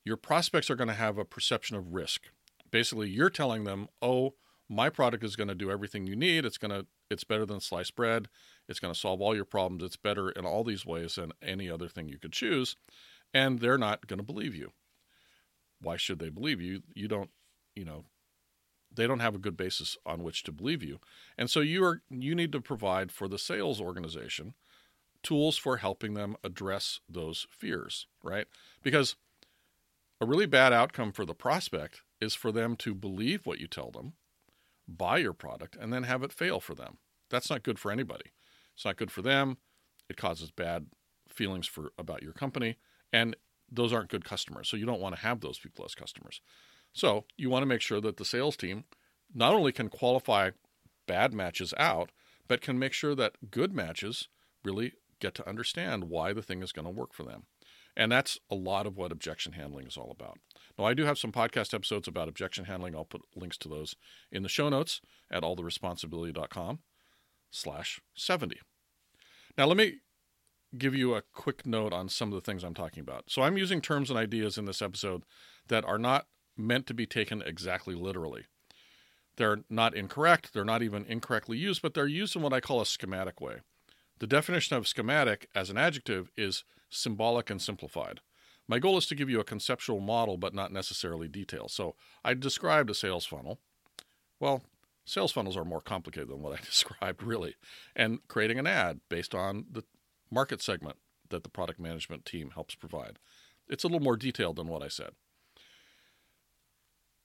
your 0.05 0.17
prospects 0.17 0.69
are 0.69 0.75
going 0.75 0.89
to 0.89 0.93
have 0.93 1.17
a 1.17 1.25
perception 1.25 1.75
of 1.75 1.93
risk. 1.93 2.25
Basically, 2.69 3.09
you're 3.09 3.29
telling 3.29 3.63
them, 3.63 3.87
"Oh, 4.01 4.35
my 4.69 4.89
product 4.89 5.23
is 5.23 5.35
going 5.35 5.47
to 5.47 5.55
do 5.55 5.71
everything 5.71 6.05
you 6.05 6.15
need. 6.15 6.45
It's 6.45 6.57
going 6.57 6.71
to 6.71 6.85
it's 7.09 7.23
better 7.23 7.45
than 7.45 7.61
sliced 7.61 7.95
bread. 7.95 8.27
It's 8.67 8.79
going 8.79 8.93
to 8.93 8.99
solve 8.99 9.21
all 9.21 9.35
your 9.35 9.45
problems. 9.45 9.83
It's 9.83 9.95
better 9.95 10.29
in 10.29 10.45
all 10.45 10.63
these 10.63 10.85
ways 10.85 11.15
than 11.15 11.31
any 11.41 11.69
other 11.69 11.87
thing 11.87 12.09
you 12.09 12.19
could 12.19 12.33
choose." 12.33 12.75
And 13.33 13.59
they're 13.59 13.77
not 13.77 14.07
going 14.07 14.19
to 14.19 14.23
believe 14.23 14.55
you. 14.55 14.71
Why 15.81 15.97
should 15.97 16.19
they 16.19 16.29
believe 16.29 16.61
you? 16.61 16.83
You 16.93 17.07
don't 17.07 17.29
you 17.77 17.85
know 17.85 18.05
they 18.93 19.05
don't 19.05 19.19
have 19.19 19.35
a 19.35 19.39
good 19.39 19.55
basis 19.55 19.97
on 20.05 20.23
which 20.23 20.43
to 20.43 20.51
believe 20.51 20.81
you. 20.81 20.99
And 21.37 21.49
so 21.49 21.59
you 21.59 21.83
are 21.83 22.01
you 22.09 22.33
need 22.33 22.51
to 22.53 22.61
provide 22.61 23.11
for 23.11 23.27
the 23.27 23.37
sales 23.37 23.79
organization 23.79 24.53
tools 25.23 25.57
for 25.57 25.77
helping 25.77 26.13
them 26.13 26.35
address 26.43 26.99
those 27.09 27.47
fears 27.51 28.07
right? 28.23 28.47
Because 28.83 29.15
a 30.19 30.25
really 30.25 30.45
bad 30.45 30.73
outcome 30.73 31.11
for 31.11 31.25
the 31.25 31.35
prospect 31.35 32.01
is 32.19 32.33
for 32.33 32.51
them 32.51 32.75
to 32.77 32.95
believe 32.95 33.45
what 33.45 33.59
you 33.59 33.67
tell 33.67 33.91
them 33.91 34.13
buy 34.87 35.17
your 35.17 35.33
product 35.33 35.75
and 35.75 35.91
then 35.91 36.03
have 36.03 36.23
it 36.23 36.31
fail 36.31 36.59
for 36.59 36.73
them. 36.73 36.97
That's 37.29 37.49
not 37.49 37.63
good 37.63 37.77
for 37.77 37.91
anybody. 37.91 38.31
It's 38.73 38.85
not 38.85 38.97
good 38.97 39.11
for 39.11 39.21
them. 39.21 39.57
It 40.09 40.17
causes 40.17 40.51
bad 40.51 40.87
feelings 41.27 41.67
for 41.67 41.91
about 41.97 42.23
your 42.23 42.31
company. 42.31 42.77
And 43.11 43.35
those 43.69 43.91
aren't 43.91 44.09
good 44.09 44.23
customers. 44.23 44.69
So 44.69 44.77
you 44.77 44.85
don't 44.85 45.01
want 45.01 45.15
to 45.15 45.21
have 45.21 45.41
those 45.41 45.59
people 45.59 45.83
as 45.83 45.93
customers. 45.93 46.41
So 46.93 47.25
you 47.37 47.49
want 47.49 47.63
to 47.63 47.67
make 47.67 47.81
sure 47.81 48.01
that 48.01 48.17
the 48.17 48.25
sales 48.25 48.57
team 48.57 48.85
not 49.33 49.53
only 49.53 49.71
can 49.71 49.89
qualify 49.89 50.51
bad 51.07 51.33
matches 51.33 51.73
out, 51.77 52.11
but 52.47 52.61
can 52.61 52.79
make 52.79 52.93
sure 52.93 53.15
that 53.15 53.51
good 53.51 53.73
matches 53.73 54.29
really 54.63 54.93
get 55.19 55.33
to 55.35 55.47
understand 55.47 56.05
why 56.05 56.33
the 56.33 56.41
thing 56.41 56.61
is 56.61 56.71
going 56.71 56.85
to 56.85 56.91
work 56.91 57.13
for 57.13 57.23
them. 57.23 57.43
And 57.95 58.11
that's 58.11 58.37
a 58.51 58.55
lot 58.55 58.85
of 58.85 58.95
what 58.95 59.11
objection 59.11 59.53
handling 59.53 59.87
is 59.87 59.97
all 59.97 60.11
about. 60.11 60.37
Now, 60.77 60.85
I 60.85 60.93
do 60.93 61.05
have 61.05 61.17
some 61.17 61.31
podcast 61.31 61.73
episodes 61.73 62.07
about 62.07 62.29
objection 62.29 62.65
handling. 62.65 62.95
I'll 62.95 63.05
put 63.05 63.23
links 63.35 63.57
to 63.59 63.69
those 63.69 63.95
in 64.31 64.43
the 64.43 64.49
show 64.49 64.69
notes 64.69 65.01
at 65.31 65.41
alltheresponsibility.com 65.41 66.79
slash 67.49 67.99
70. 68.15 68.59
Now, 69.57 69.65
let 69.65 69.77
me 69.77 69.95
give 70.77 70.93
you 70.93 71.15
a 71.15 71.23
quick 71.33 71.65
note 71.65 71.91
on 71.91 72.07
some 72.07 72.29
of 72.29 72.35
the 72.35 72.41
things 72.41 72.63
I'm 72.63 72.75
talking 72.75 73.01
about. 73.01 73.25
So 73.29 73.41
I'm 73.41 73.57
using 73.57 73.81
terms 73.81 74.11
and 74.11 74.19
ideas 74.19 74.59
in 74.59 74.65
this 74.65 74.81
episode 74.81 75.23
that 75.67 75.83
are 75.85 75.97
not 75.97 76.27
meant 76.57 76.87
to 76.87 76.93
be 76.93 77.05
taken 77.05 77.41
exactly 77.41 77.95
literally. 77.95 78.45
They're 79.37 79.59
not 79.69 79.95
incorrect, 79.95 80.53
they're 80.53 80.65
not 80.65 80.81
even 80.81 81.05
incorrectly 81.05 81.57
used, 81.57 81.81
but 81.81 81.93
they're 81.93 82.07
used 82.07 82.35
in 82.35 82.41
what 82.41 82.53
I 82.53 82.59
call 82.59 82.81
a 82.81 82.85
schematic 82.85 83.39
way. 83.39 83.57
The 84.19 84.27
definition 84.27 84.75
of 84.75 84.87
schematic 84.87 85.47
as 85.53 85.69
an 85.69 85.77
adjective 85.77 86.31
is 86.35 86.63
symbolic 86.89 87.49
and 87.49 87.61
simplified. 87.61 88.21
My 88.67 88.79
goal 88.79 88.97
is 88.97 89.05
to 89.07 89.15
give 89.15 89.29
you 89.29 89.39
a 89.39 89.45
conceptual 89.45 89.99
model, 89.99 90.37
but 90.37 90.53
not 90.53 90.73
necessarily 90.73 91.27
detail. 91.27 91.69
So 91.69 91.95
I 92.25 92.33
described 92.33 92.89
a 92.89 92.93
sales 92.93 93.25
funnel. 93.25 93.59
Well, 94.39 94.63
sales 95.05 95.31
funnels 95.31 95.55
are 95.55 95.63
more 95.63 95.81
complicated 95.81 96.29
than 96.29 96.41
what 96.41 96.59
I 96.59 96.61
described, 96.65 97.23
really. 97.23 97.55
And 97.95 98.19
creating 98.27 98.59
an 98.59 98.67
ad 98.67 98.99
based 99.07 99.33
on 99.33 99.65
the 99.71 99.83
market 100.31 100.61
segment 100.61 100.97
that 101.29 101.43
the 101.43 101.49
product 101.49 101.79
management 101.79 102.25
team 102.25 102.51
helps 102.51 102.75
provide. 102.75 103.19
It's 103.69 103.83
a 103.83 103.87
little 103.87 104.01
more 104.01 104.17
detailed 104.17 104.57
than 104.57 104.67
what 104.67 104.81
I 104.81 104.87
said. 104.87 105.11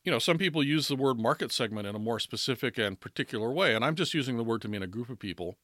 You 0.04 0.10
know, 0.10 0.18
some 0.18 0.38
people 0.38 0.64
use 0.64 0.88
the 0.88 0.96
word 0.96 1.18
market 1.18 1.52
segment 1.52 1.86
in 1.86 1.94
a 1.94 2.00
more 2.00 2.18
specific 2.18 2.76
and 2.76 2.98
particular 2.98 3.52
way, 3.52 3.74
and 3.74 3.84
I'm 3.84 3.94
just 3.94 4.14
using 4.14 4.36
the 4.36 4.42
word 4.44 4.62
to 4.62 4.68
mean 4.68 4.82
a 4.82 4.88
group 4.88 5.08
of 5.08 5.20
people, 5.20 5.58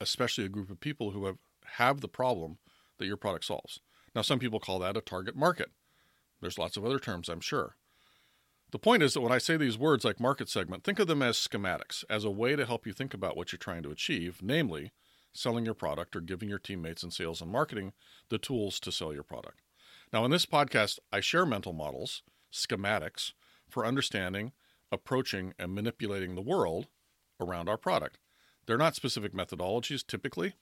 especially 0.00 0.44
a 0.44 0.48
group 0.50 0.70
of 0.70 0.78
people 0.78 1.10
who 1.10 1.26
have, 1.26 1.38
have 1.76 2.00
the 2.00 2.08
problem 2.08 2.58
that 2.98 3.06
your 3.06 3.16
product 3.16 3.44
solves. 3.44 3.80
Now, 4.14 4.22
some 4.22 4.38
people 4.38 4.60
call 4.60 4.78
that 4.78 4.96
a 4.96 5.00
target 5.00 5.34
market. 5.34 5.70
There's 6.40 6.58
lots 6.58 6.76
of 6.76 6.84
other 6.84 7.00
terms, 7.00 7.28
I'm 7.28 7.40
sure. 7.40 7.76
The 8.70 8.78
point 8.78 9.02
is 9.02 9.14
that 9.14 9.22
when 9.22 9.32
I 9.32 9.38
say 9.38 9.56
these 9.56 9.78
words 9.78 10.04
like 10.04 10.20
market 10.20 10.48
segment, 10.48 10.84
think 10.84 10.98
of 10.98 11.08
them 11.08 11.22
as 11.22 11.36
schematics, 11.36 12.04
as 12.08 12.24
a 12.24 12.30
way 12.30 12.54
to 12.54 12.66
help 12.66 12.86
you 12.86 12.92
think 12.92 13.14
about 13.14 13.36
what 13.36 13.50
you're 13.50 13.58
trying 13.58 13.82
to 13.82 13.90
achieve, 13.90 14.40
namely, 14.42 14.92
selling 15.32 15.64
your 15.64 15.74
product 15.74 16.14
or 16.14 16.20
giving 16.20 16.48
your 16.48 16.58
teammates 16.58 17.02
in 17.02 17.10
sales 17.10 17.40
and 17.40 17.50
marketing 17.50 17.92
the 18.28 18.38
tools 18.38 18.78
to 18.80 18.92
sell 18.92 19.12
your 19.12 19.22
product. 19.22 19.60
Now, 20.12 20.24
in 20.24 20.30
this 20.30 20.46
podcast, 20.46 20.98
I 21.12 21.20
share 21.20 21.46
mental 21.46 21.72
models, 21.72 22.22
schematics, 22.52 23.32
for 23.68 23.84
understanding, 23.84 24.52
approaching, 24.90 25.54
and 25.58 25.74
manipulating 25.74 26.34
the 26.34 26.42
world 26.42 26.86
around 27.40 27.68
our 27.68 27.76
product. 27.76 28.18
They're 28.66 28.78
not 28.78 28.94
specific 28.96 29.32
methodologies 29.32 30.06
typically, 30.06 30.54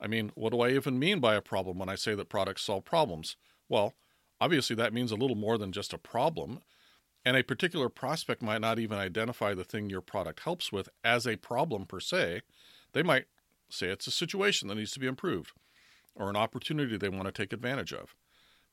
I 0.00 0.06
mean, 0.06 0.32
what 0.34 0.52
do 0.52 0.60
I 0.60 0.70
even 0.70 0.98
mean 0.98 1.20
by 1.20 1.34
a 1.34 1.40
problem 1.40 1.78
when 1.78 1.88
I 1.88 1.94
say 1.94 2.14
that 2.14 2.28
products 2.28 2.62
solve 2.62 2.84
problems? 2.84 3.36
Well, 3.68 3.94
obviously, 4.40 4.76
that 4.76 4.92
means 4.92 5.10
a 5.10 5.16
little 5.16 5.36
more 5.36 5.58
than 5.58 5.72
just 5.72 5.92
a 5.92 5.98
problem. 5.98 6.60
And 7.24 7.36
a 7.36 7.42
particular 7.42 7.88
prospect 7.88 8.42
might 8.42 8.60
not 8.60 8.78
even 8.78 8.98
identify 8.98 9.54
the 9.54 9.64
thing 9.64 9.90
your 9.90 10.00
product 10.00 10.40
helps 10.40 10.70
with 10.70 10.88
as 11.02 11.26
a 11.26 11.36
problem 11.36 11.86
per 11.86 11.98
se. 11.98 12.42
They 12.92 13.02
might 13.02 13.24
say 13.68 13.88
it's 13.88 14.06
a 14.06 14.12
situation 14.12 14.68
that 14.68 14.76
needs 14.76 14.92
to 14.92 15.00
be 15.00 15.08
improved 15.08 15.52
or 16.14 16.30
an 16.30 16.36
opportunity 16.36 16.96
they 16.96 17.08
want 17.08 17.26
to 17.26 17.32
take 17.32 17.52
advantage 17.52 17.92
of. 17.92 18.14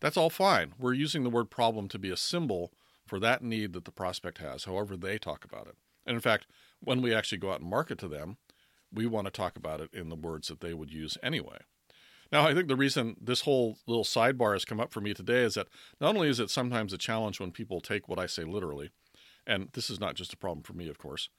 That's 0.04 0.18
all 0.18 0.30
fine. 0.30 0.74
We're 0.78 0.92
using 0.92 1.24
the 1.24 1.30
word 1.30 1.50
problem 1.50 1.88
to 1.88 1.98
be 1.98 2.10
a 2.10 2.18
symbol 2.18 2.74
for 3.08 3.22
that 3.22 3.42
need 3.42 3.72
that 3.72 3.86
the 3.86 3.92
prospect 3.92 4.40
has, 4.40 4.66
however 4.66 4.98
they 4.98 5.18
talk 5.18 5.46
about 5.46 5.66
it. 5.66 5.78
And 6.06 6.14
in 6.14 6.20
fact, 6.20 6.46
when 6.82 7.02
we 7.02 7.16
actually 7.16 7.38
go 7.38 7.54
out 7.54 7.62
and 7.62 7.70
market 7.70 8.00
to 8.00 8.10
them, 8.10 8.36
we 8.92 9.06
want 9.06 9.28
to 9.28 9.32
talk 9.32 9.56
about 9.56 9.80
it 9.80 9.90
in 9.94 10.10
the 10.10 10.18
words 10.18 10.50
that 10.50 10.60
they 10.60 10.74
would 10.74 10.92
use 10.92 11.18
anyway. 11.24 11.60
Now, 12.34 12.46
I 12.46 12.54
think 12.54 12.68
the 12.68 12.76
reason 12.76 13.16
this 13.22 13.42
whole 13.42 13.78
little 13.88 14.04
sidebar 14.04 14.52
has 14.52 14.66
come 14.66 14.82
up 14.82 14.92
for 14.92 15.00
me 15.00 15.14
today 15.14 15.44
is 15.44 15.54
that 15.54 15.70
not 16.02 16.16
only 16.16 16.28
is 16.28 16.42
it 16.42 16.50
sometimes 16.50 16.92
a 16.92 16.98
challenge 16.98 17.40
when 17.40 17.52
people 17.52 17.80
take 17.80 18.10
what 18.10 18.20
I 18.20 18.26
say 18.26 18.44
literally, 18.44 18.90
and 19.48 19.70
this 19.72 19.90
is 19.90 20.02
not 20.02 20.16
just 20.16 20.34
a 20.34 20.38
problem 20.38 20.64
for 20.64 20.74
me, 20.74 20.90
of 20.90 20.98
course, 20.98 21.30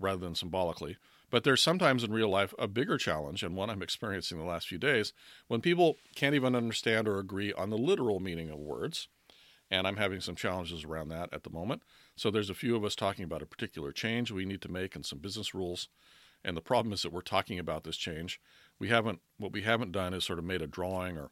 rather 0.00 0.18
than 0.18 0.34
symbolically, 0.34 0.96
but 1.30 1.44
there's 1.44 1.62
sometimes 1.62 2.02
in 2.02 2.12
real 2.12 2.28
life 2.28 2.52
a 2.58 2.66
bigger 2.66 2.98
challenge, 2.98 3.42
and 3.42 3.54
one 3.54 3.70
I'm 3.70 3.82
experiencing 3.82 4.38
the 4.38 4.44
last 4.44 4.66
few 4.66 4.78
days, 4.78 5.12
when 5.46 5.60
people 5.60 5.98
can't 6.16 6.34
even 6.34 6.56
understand 6.56 7.06
or 7.06 7.18
agree 7.18 7.52
on 7.52 7.70
the 7.70 7.78
literal 7.78 8.18
meaning 8.18 8.50
of 8.50 8.58
words. 8.58 9.08
And 9.70 9.86
I'm 9.86 9.98
having 9.98 10.20
some 10.20 10.34
challenges 10.34 10.82
around 10.82 11.10
that 11.10 11.32
at 11.32 11.44
the 11.44 11.50
moment. 11.50 11.82
So 12.16 12.28
there's 12.28 12.50
a 12.50 12.54
few 12.54 12.74
of 12.74 12.84
us 12.84 12.96
talking 12.96 13.24
about 13.24 13.42
a 13.42 13.46
particular 13.46 13.92
change 13.92 14.32
we 14.32 14.44
need 14.44 14.62
to 14.62 14.68
make 14.68 14.96
and 14.96 15.06
some 15.06 15.20
business 15.20 15.54
rules. 15.54 15.86
And 16.44 16.56
the 16.56 16.60
problem 16.60 16.92
is 16.92 17.02
that 17.02 17.12
we're 17.12 17.20
talking 17.20 17.58
about 17.58 17.84
this 17.84 17.96
change. 17.96 18.40
We 18.80 18.88
haven't 18.88 19.20
what 19.38 19.52
we 19.52 19.62
haven't 19.62 19.92
done 19.92 20.12
is 20.12 20.24
sort 20.24 20.40
of 20.40 20.44
made 20.44 20.62
a 20.62 20.66
drawing 20.66 21.16
or 21.16 21.30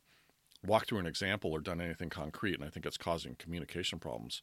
walked 0.64 0.88
through 0.88 0.98
an 0.98 1.06
example 1.06 1.50
or 1.50 1.60
done 1.60 1.80
anything 1.80 2.10
concrete, 2.10 2.54
and 2.54 2.64
I 2.64 2.68
think 2.68 2.87
it's 2.87 2.96
causing 2.96 3.34
communication 3.37 3.98
problems. 3.98 4.42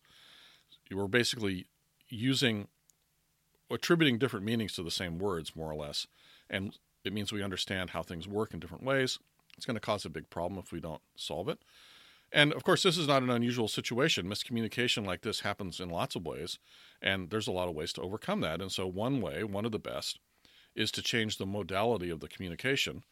We're 0.91 1.07
basically 1.07 1.67
using 2.09 2.67
attributing 3.71 4.17
different 4.17 4.45
meanings 4.45 4.73
to 4.73 4.83
the 4.83 4.91
same 4.91 5.17
words, 5.17 5.55
more 5.55 5.71
or 5.71 5.75
less, 5.75 6.07
and 6.49 6.77
it 7.03 7.13
means 7.13 7.31
we 7.31 7.43
understand 7.43 7.91
how 7.91 8.03
things 8.03 8.27
work 8.27 8.53
in 8.53 8.59
different 8.59 8.83
ways. 8.83 9.19
It's 9.57 9.65
going 9.65 9.75
to 9.75 9.81
cause 9.81 10.05
a 10.05 10.09
big 10.09 10.29
problem 10.29 10.59
if 10.59 10.71
we 10.71 10.79
don't 10.79 11.01
solve 11.15 11.49
it. 11.49 11.59
And 12.31 12.51
of 12.51 12.63
course, 12.63 12.83
this 12.83 12.97
is 12.97 13.07
not 13.07 13.23
an 13.23 13.29
unusual 13.29 13.67
situation. 13.67 14.27
Miscommunication 14.27 15.05
like 15.05 15.21
this 15.21 15.41
happens 15.41 15.79
in 15.79 15.89
lots 15.89 16.15
of 16.15 16.25
ways, 16.25 16.59
and 17.01 17.29
there's 17.29 17.47
a 17.47 17.51
lot 17.51 17.69
of 17.69 17.75
ways 17.75 17.93
to 17.93 18.01
overcome 18.01 18.41
that. 18.41 18.61
And 18.61 18.71
so, 18.71 18.87
one 18.87 19.21
way, 19.21 19.43
one 19.43 19.65
of 19.65 19.71
the 19.71 19.79
best, 19.79 20.19
is 20.75 20.91
to 20.91 21.01
change 21.01 21.37
the 21.37 21.45
modality 21.45 22.09
of 22.09 22.19
the 22.19 22.27
communication. 22.27 23.03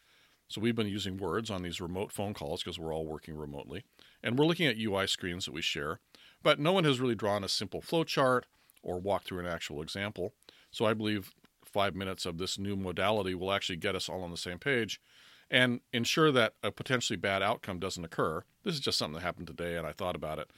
So 0.50 0.62
we've 0.62 0.76
been 0.76 0.88
using 0.88 1.18
words 1.18 1.50
on 1.50 1.64
these 1.64 1.80
remote 1.80 2.12
phone 2.12 2.34
calls 2.34 2.62
because 2.62 2.78
we're 2.78 2.94
all 2.94 3.08
working 3.08 3.36
remotely. 3.36 3.84
And 4.22 4.38
we're 4.38 4.46
looking 4.46 4.68
at 4.68 4.78
UI 4.78 5.08
screens 5.08 5.46
that 5.46 5.54
we 5.54 5.62
share, 5.62 6.00
but 6.44 6.60
no 6.60 6.74
one 6.74 6.84
has 6.84 7.00
really 7.00 7.16
drawn 7.16 7.44
a 7.44 7.50
simple 7.50 7.82
flow 7.82 8.04
chart 8.04 8.46
or 8.84 9.00
walk 9.00 9.24
through 9.24 9.40
an 9.40 9.48
actual 9.48 9.82
example. 9.82 10.34
So 10.72 10.86
I 10.86 10.94
believe 10.94 11.32
five 11.66 11.96
minutes 11.96 12.26
of 12.26 12.38
this 12.38 12.60
new 12.60 12.76
modality 12.76 13.34
will 13.34 13.52
actually 13.52 13.78
get 13.78 13.96
us 13.96 14.08
all 14.08 14.22
on 14.22 14.32
the 14.32 14.38
same 14.38 14.60
page 14.60 15.02
and 15.50 15.82
ensure 15.92 16.32
that 16.32 16.54
a 16.62 16.72
potentially 16.72 17.18
bad 17.18 17.42
outcome 17.42 17.80
doesn't 17.80 18.06
occur. 18.06 18.44
This 18.64 18.76
is 18.76 18.80
just 18.80 18.98
something 18.98 19.16
that 19.16 19.26
happened 19.26 19.48
today 19.48 19.76
and 19.76 19.88
I 19.88 19.92
thought 19.92 20.16
about 20.16 20.40
it. 20.40 20.52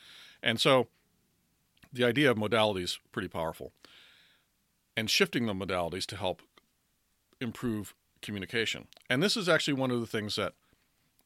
And 0.43 0.59
so 0.59 0.87
the 1.93 2.03
idea 2.03 2.29
of 2.31 2.37
modality 2.37 2.83
is 2.83 2.99
pretty 3.11 3.27
powerful. 3.27 3.71
And 4.97 5.09
shifting 5.09 5.45
the 5.45 5.53
modalities 5.53 6.05
to 6.07 6.17
help 6.17 6.41
improve 7.39 7.93
communication. 8.21 8.87
And 9.09 9.21
this 9.21 9.37
is 9.37 9.47
actually 9.47 9.73
one 9.73 9.91
of 9.91 9.99
the 9.99 10.07
things 10.07 10.35
that 10.35 10.53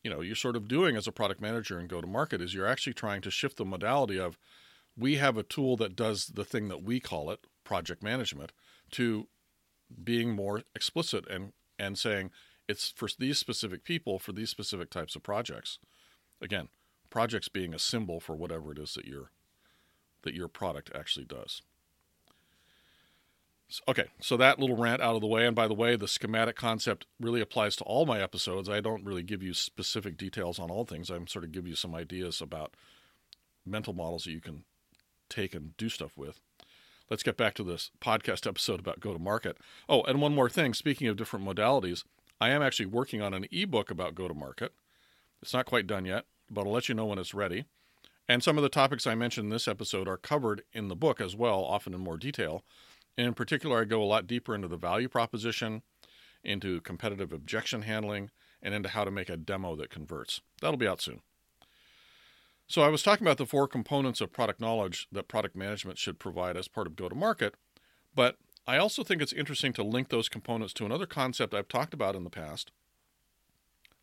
you 0.03 0.09
know 0.09 0.21
you're 0.21 0.35
sort 0.35 0.55
of 0.55 0.67
doing 0.67 0.95
as 0.95 1.07
a 1.07 1.11
product 1.11 1.41
manager 1.41 1.77
and 1.77 1.89
go 1.89 2.01
to 2.01 2.07
market 2.07 2.41
is 2.41 2.53
you're 2.53 2.67
actually 2.67 2.93
trying 2.93 3.21
to 3.21 3.31
shift 3.31 3.57
the 3.57 3.65
modality 3.65 4.19
of 4.19 4.37
we 4.99 5.15
have 5.15 5.37
a 5.37 5.43
tool 5.43 5.77
that 5.77 5.95
does 5.95 6.27
the 6.27 6.43
thing 6.43 6.67
that 6.67 6.83
we 6.83 6.99
call 6.99 7.31
it 7.31 7.39
project 7.63 8.03
management 8.03 8.51
to 8.91 9.27
being 10.03 10.31
more 10.31 10.63
explicit 10.75 11.25
and 11.29 11.53
and 11.77 11.97
saying 11.97 12.29
it's 12.67 12.89
for 12.89 13.07
these 13.17 13.37
specific 13.37 13.83
people 13.83 14.19
for 14.19 14.31
these 14.31 14.49
specific 14.49 14.89
types 14.89 15.15
of 15.15 15.23
projects 15.23 15.79
again 16.41 16.67
projects 17.09 17.47
being 17.47 17.73
a 17.73 17.79
symbol 17.79 18.19
for 18.19 18.35
whatever 18.35 18.71
it 18.71 18.77
is 18.77 18.93
that 18.93 19.05
your 19.05 19.31
that 20.23 20.33
your 20.33 20.47
product 20.47 20.91
actually 20.93 21.25
does 21.25 21.61
Okay, 23.87 24.05
so 24.19 24.35
that 24.35 24.57
little 24.57 24.75
rant 24.75 24.99
out 24.99 25.13
of 25.13 25.21
the 25.21 25.27
way. 25.27 25.45
And 25.45 25.55
by 25.55 25.67
the 25.67 25.75
way, 25.75 25.95
the 25.95 26.07
schematic 26.07 26.55
concept 26.55 27.05
really 27.19 27.39
applies 27.39 27.75
to 27.75 27.83
all 27.83 28.07
my 28.07 28.19
episodes. 28.19 28.67
I 28.67 28.81
don't 28.81 29.05
really 29.05 29.21
give 29.21 29.43
you 29.43 29.53
specific 29.53 30.17
details 30.17 30.57
on 30.57 30.71
all 30.71 30.85
things. 30.85 31.11
I'm 31.11 31.27
sort 31.27 31.45
of 31.45 31.51
give 31.51 31.67
you 31.67 31.75
some 31.75 31.93
ideas 31.93 32.41
about 32.41 32.73
mental 33.67 33.93
models 33.93 34.23
that 34.23 34.31
you 34.31 34.41
can 34.41 34.63
take 35.29 35.53
and 35.53 35.75
do 35.77 35.89
stuff 35.89 36.17
with. 36.17 36.39
Let's 37.09 37.23
get 37.23 37.37
back 37.37 37.55
to 37.55 37.63
this 37.63 37.89
podcast 38.01 38.45
episode 38.45 38.79
about 38.79 38.99
go 38.99 39.13
to 39.13 39.19
market. 39.19 39.57
Oh, 39.87 40.03
and 40.03 40.21
one 40.21 40.35
more 40.35 40.49
thing. 40.49 40.73
Speaking 40.73 41.07
of 41.07 41.17
different 41.17 41.45
modalities, 41.45 42.03
I 42.39 42.49
am 42.49 42.61
actually 42.61 42.85
working 42.85 43.21
on 43.21 43.33
an 43.33 43.47
ebook 43.51 43.89
about 43.89 44.15
go 44.15 44.27
to 44.27 44.33
market. 44.33 44.73
It's 45.41 45.53
not 45.53 45.65
quite 45.65 45.87
done 45.87 46.05
yet, 46.05 46.25
but 46.49 46.65
I'll 46.65 46.71
let 46.71 46.87
you 46.87 46.95
know 46.95 47.05
when 47.05 47.19
it's 47.19 47.33
ready. 47.33 47.65
And 48.27 48.43
some 48.43 48.57
of 48.57 48.63
the 48.63 48.69
topics 48.69 49.07
I 49.07 49.15
mentioned 49.15 49.45
in 49.45 49.49
this 49.49 49.67
episode 49.67 50.07
are 50.07 50.17
covered 50.17 50.61
in 50.71 50.87
the 50.87 50.95
book 50.95 51.19
as 51.19 51.35
well, 51.35 51.63
often 51.63 51.95
in 51.95 51.99
more 51.99 52.17
detail. 52.17 52.63
And 53.17 53.25
in 53.25 53.33
particular, 53.33 53.81
I 53.81 53.85
go 53.85 54.03
a 54.03 54.05
lot 54.05 54.27
deeper 54.27 54.53
into 54.53 54.67
the 54.67 54.77
value 54.77 55.09
proposition, 55.09 55.81
into 56.43 56.79
competitive 56.81 57.33
objection 57.33 57.81
handling, 57.81 58.29
and 58.61 58.75
into 58.75 58.89
how 58.89 59.03
to 59.03 59.11
make 59.11 59.29
a 59.29 59.37
demo 59.37 59.75
that 59.77 59.89
converts. 59.89 60.41
That'll 60.61 60.77
be 60.77 60.87
out 60.87 61.01
soon. 61.01 61.21
So, 62.69 62.83
I 62.83 62.89
was 62.89 63.01
talking 63.01 63.25
about 63.25 63.37
the 63.37 63.47
four 63.47 63.67
components 63.67 64.21
of 64.21 64.31
product 64.31 64.61
knowledge 64.61 65.07
that 65.11 65.27
product 65.27 65.55
management 65.55 65.97
should 65.97 66.19
provide 66.19 66.55
as 66.55 66.67
part 66.67 66.85
of 66.85 66.95
go 66.95 67.09
to 67.09 67.15
market, 67.15 67.55
but 68.13 68.37
I 68.67 68.77
also 68.77 69.03
think 69.03 69.23
it's 69.23 69.33
interesting 69.33 69.73
to 69.73 69.83
link 69.83 70.09
those 70.09 70.29
components 70.29 70.73
to 70.73 70.85
another 70.85 71.07
concept 71.07 71.55
I've 71.55 71.67
talked 71.67 71.95
about 71.95 72.15
in 72.15 72.23
the 72.23 72.29
past 72.29 72.71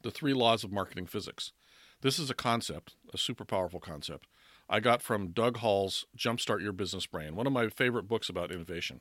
the 0.03 0.11
three 0.11 0.35
laws 0.35 0.65
of 0.65 0.73
marketing 0.73 1.07
physics. 1.07 1.53
This 2.01 2.19
is 2.19 2.29
a 2.29 2.35
concept, 2.35 2.97
a 3.15 3.19
super 3.19 3.45
powerful 3.45 3.81
concept. 3.81 4.27
I 4.69 4.81
got 4.81 5.01
from 5.01 5.29
Doug 5.29 5.59
Hall's 5.59 6.05
Jumpstart 6.17 6.61
Your 6.61 6.73
Business 6.73 7.07
Brain, 7.07 7.37
one 7.37 7.47
of 7.47 7.53
my 7.53 7.69
favorite 7.69 8.09
books 8.09 8.29
about 8.29 8.51
innovation. 8.51 9.01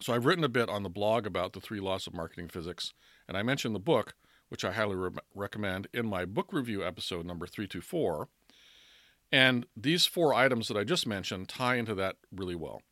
So 0.00 0.14
I've 0.14 0.24
written 0.24 0.44
a 0.44 0.48
bit 0.48 0.68
on 0.68 0.84
the 0.84 0.88
blog 0.88 1.26
about 1.26 1.52
the 1.52 1.60
three 1.60 1.80
laws 1.80 2.06
of 2.06 2.14
marketing 2.14 2.48
physics, 2.48 2.94
and 3.26 3.36
I 3.36 3.42
mentioned 3.42 3.74
the 3.74 3.80
book, 3.80 4.14
which 4.48 4.64
I 4.64 4.72
highly 4.72 4.96
re- 4.96 5.10
recommend, 5.34 5.88
in 5.92 6.06
my 6.06 6.24
book 6.24 6.52
review 6.52 6.84
episode 6.84 7.26
number 7.26 7.46
324. 7.46 8.28
And 9.32 9.66
these 9.76 10.06
four 10.06 10.32
items 10.32 10.68
that 10.68 10.76
I 10.76 10.84
just 10.84 11.06
mentioned 11.06 11.48
tie 11.48 11.76
into 11.76 11.94
that 11.96 12.16
really 12.30 12.54
well. 12.54 12.82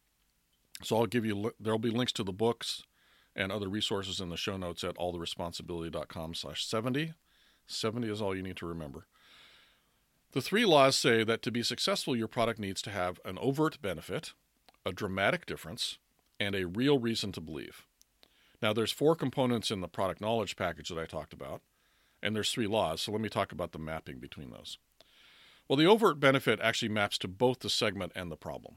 So 0.83 0.97
I'll 0.97 1.07
give 1.07 1.25
you 1.25 1.53
there'll 1.61 1.79
be 1.79 1.91
links 1.91 2.13
to 2.15 2.25
the 2.25 2.33
books 2.33 2.83
and 3.37 3.51
other 3.51 3.69
resources 3.69 4.21
in 4.21 4.29
the 4.29 4.37
show 4.37 4.57
notes 4.57 4.85
at 4.85 4.97
alltheresponsibility.com 4.97 6.35
slash 6.35 6.65
70. 6.65 7.15
70 7.67 8.11
is 8.11 8.21
all 8.21 8.37
you 8.37 8.43
need 8.43 8.57
to 8.57 8.67
remember. 8.67 9.07
The 10.33 10.43
three 10.43 10.65
laws 10.65 10.97
say 10.97 11.23
that 11.25 11.43
to 11.43 11.53
be 11.53 11.63
successful, 11.63 12.17
your 12.17 12.29
product 12.29 12.59
needs 12.59 12.83
to 12.83 12.91
have 12.91 13.21
an 13.25 13.39
overt 13.39 13.81
benefit, 13.81 14.33
a 14.85 14.93
dramatic 14.93 15.47
difference, 15.47 15.99
and 16.41 16.55
a 16.55 16.67
real 16.67 16.99
reason 16.99 17.31
to 17.33 17.41
believe. 17.41 17.87
Now, 18.65 18.73
there's 18.73 18.93
four 18.93 19.15
components 19.15 19.71
in 19.71 19.83
the 19.83 19.89
product 19.89 20.23
knowledge 20.23 20.57
package 20.57 20.89
that 20.89 20.99
I 20.99 21.05
talked 21.05 21.35
about, 21.35 21.61
and 22.23 22.35
there's 22.35 22.51
three 22.51 22.67
laws. 22.67 23.03
So 23.03 23.13
let 23.13 23.21
me 23.21 23.29
talk 23.29 23.53
about 23.53 23.73
the 23.73 23.79
mapping 23.79 24.21
between 24.21 24.49
those. 24.49 24.79
Well, 25.69 25.77
the 25.77 25.85
overt 25.85 26.19
benefit 26.19 26.61
actually 26.63 26.89
maps 26.89 27.19
to 27.19 27.29
both 27.29 27.59
the 27.59 27.69
segment 27.69 28.13
and 28.15 28.33
the 28.33 28.39
problem. 28.39 28.77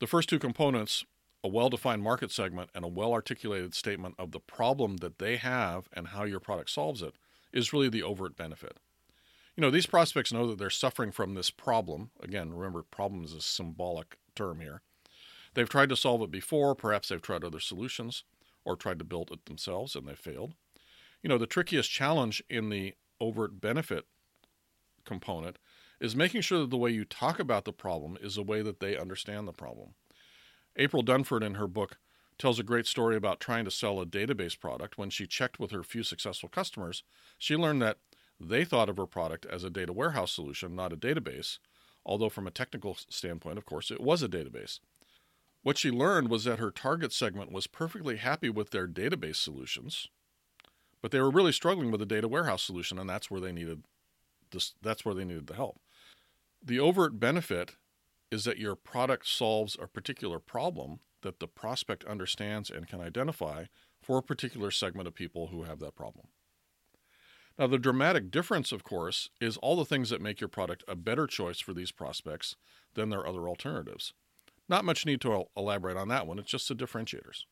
The 0.00 0.06
first 0.06 0.28
two 0.28 0.38
components, 0.38 1.06
a 1.42 1.48
well 1.48 1.70
defined 1.70 2.02
market 2.02 2.30
segment 2.30 2.68
and 2.74 2.84
a 2.84 2.88
well 2.88 3.14
articulated 3.14 3.72
statement 3.72 4.16
of 4.18 4.32
the 4.32 4.38
problem 4.38 4.98
that 4.98 5.18
they 5.18 5.38
have 5.38 5.88
and 5.94 6.08
how 6.08 6.24
your 6.24 6.38
product 6.38 6.68
solves 6.68 7.00
it, 7.00 7.14
is 7.54 7.72
really 7.72 7.88
the 7.88 8.02
overt 8.02 8.36
benefit. 8.36 8.76
You 9.56 9.62
know, 9.62 9.70
these 9.70 9.86
prospects 9.86 10.30
know 10.30 10.46
that 10.48 10.58
they're 10.58 10.68
suffering 10.68 11.10
from 11.10 11.32
this 11.32 11.48
problem. 11.48 12.10
Again, 12.22 12.52
remember, 12.52 12.82
problem 12.82 13.24
is 13.24 13.32
a 13.32 13.40
symbolic 13.40 14.18
term 14.34 14.60
here. 14.60 14.82
They've 15.54 15.66
tried 15.66 15.88
to 15.88 15.96
solve 15.96 16.20
it 16.20 16.30
before, 16.30 16.74
perhaps 16.74 17.08
they've 17.08 17.22
tried 17.22 17.44
other 17.44 17.60
solutions 17.60 18.24
or 18.64 18.76
tried 18.76 18.98
to 18.98 19.04
build 19.04 19.30
it 19.32 19.46
themselves 19.46 19.94
and 19.94 20.06
they 20.06 20.14
failed. 20.14 20.54
You 21.22 21.28
know, 21.28 21.38
the 21.38 21.46
trickiest 21.46 21.90
challenge 21.90 22.42
in 22.48 22.70
the 22.70 22.94
overt 23.20 23.60
benefit 23.60 24.06
component 25.04 25.58
is 26.00 26.16
making 26.16 26.40
sure 26.40 26.60
that 26.60 26.70
the 26.70 26.76
way 26.76 26.90
you 26.90 27.04
talk 27.04 27.38
about 27.38 27.64
the 27.64 27.72
problem 27.72 28.16
is 28.22 28.36
a 28.36 28.42
way 28.42 28.62
that 28.62 28.80
they 28.80 28.96
understand 28.96 29.46
the 29.46 29.52
problem. 29.52 29.94
April 30.76 31.04
Dunford, 31.04 31.44
in 31.44 31.54
her 31.54 31.66
book, 31.66 31.98
tells 32.38 32.58
a 32.58 32.64
great 32.64 32.86
story 32.86 33.16
about 33.16 33.38
trying 33.38 33.66
to 33.66 33.70
sell 33.70 34.00
a 34.00 34.06
database 34.06 34.58
product. 34.58 34.96
When 34.96 35.10
she 35.10 35.26
checked 35.26 35.60
with 35.60 35.72
her 35.72 35.82
few 35.82 36.02
successful 36.02 36.48
customers, 36.48 37.02
she 37.36 37.54
learned 37.54 37.82
that 37.82 37.98
they 38.40 38.64
thought 38.64 38.88
of 38.88 38.96
her 38.96 39.06
product 39.06 39.44
as 39.44 39.62
a 39.62 39.68
data 39.68 39.92
warehouse 39.92 40.32
solution, 40.32 40.74
not 40.74 40.92
a 40.92 40.96
database, 40.96 41.58
although 42.06 42.30
from 42.30 42.46
a 42.46 42.50
technical 42.50 42.96
standpoint, 43.10 43.58
of 43.58 43.66
course, 43.66 43.90
it 43.90 44.00
was 44.00 44.22
a 44.22 44.28
database. 44.28 44.80
What 45.62 45.76
she 45.76 45.90
learned 45.90 46.30
was 46.30 46.44
that 46.44 46.58
her 46.58 46.70
target 46.70 47.12
segment 47.12 47.52
was 47.52 47.66
perfectly 47.66 48.16
happy 48.16 48.48
with 48.48 48.70
their 48.70 48.88
database 48.88 49.36
solutions, 49.36 50.08
but 51.02 51.10
they 51.10 51.20
were 51.20 51.30
really 51.30 51.52
struggling 51.52 51.90
with 51.90 52.00
a 52.00 52.06
data 52.06 52.28
warehouse 52.28 52.62
solution, 52.62 52.98
and 52.98 53.08
that's 53.08 53.30
where 53.30 53.40
they 53.40 53.52
needed 53.52 53.84
this, 54.52 54.74
that's 54.80 55.04
where 55.04 55.14
they 55.14 55.24
needed 55.24 55.46
the 55.46 55.54
help. 55.54 55.80
The 56.62 56.80
overt 56.80 57.20
benefit 57.20 57.76
is 58.30 58.44
that 58.44 58.58
your 58.58 58.74
product 58.74 59.26
solves 59.26 59.76
a 59.80 59.86
particular 59.86 60.38
problem 60.38 61.00
that 61.22 61.40
the 61.40 61.48
prospect 61.48 62.04
understands 62.04 62.70
and 62.70 62.88
can 62.88 63.00
identify 63.00 63.64
for 64.00 64.18
a 64.18 64.22
particular 64.22 64.70
segment 64.70 65.06
of 65.06 65.14
people 65.14 65.48
who 65.48 65.64
have 65.64 65.78
that 65.80 65.94
problem. 65.94 66.28
Now, 67.58 67.66
the 67.66 67.78
dramatic 67.78 68.30
difference, 68.30 68.72
of 68.72 68.84
course, 68.84 69.28
is 69.40 69.58
all 69.58 69.76
the 69.76 69.84
things 69.84 70.08
that 70.08 70.22
make 70.22 70.40
your 70.40 70.48
product 70.48 70.82
a 70.88 70.94
better 70.94 71.26
choice 71.26 71.60
for 71.60 71.74
these 71.74 71.92
prospects 71.92 72.56
than 72.94 73.10
their 73.10 73.26
other 73.26 73.48
alternatives. 73.48 74.14
Not 74.70 74.84
much 74.84 75.04
need 75.04 75.20
to 75.22 75.46
elaborate 75.56 75.96
on 75.96 76.06
that 76.08 76.28
one, 76.28 76.38
it's 76.38 76.52
just 76.52 76.68
the 76.68 76.76
differentiators. 76.76 77.44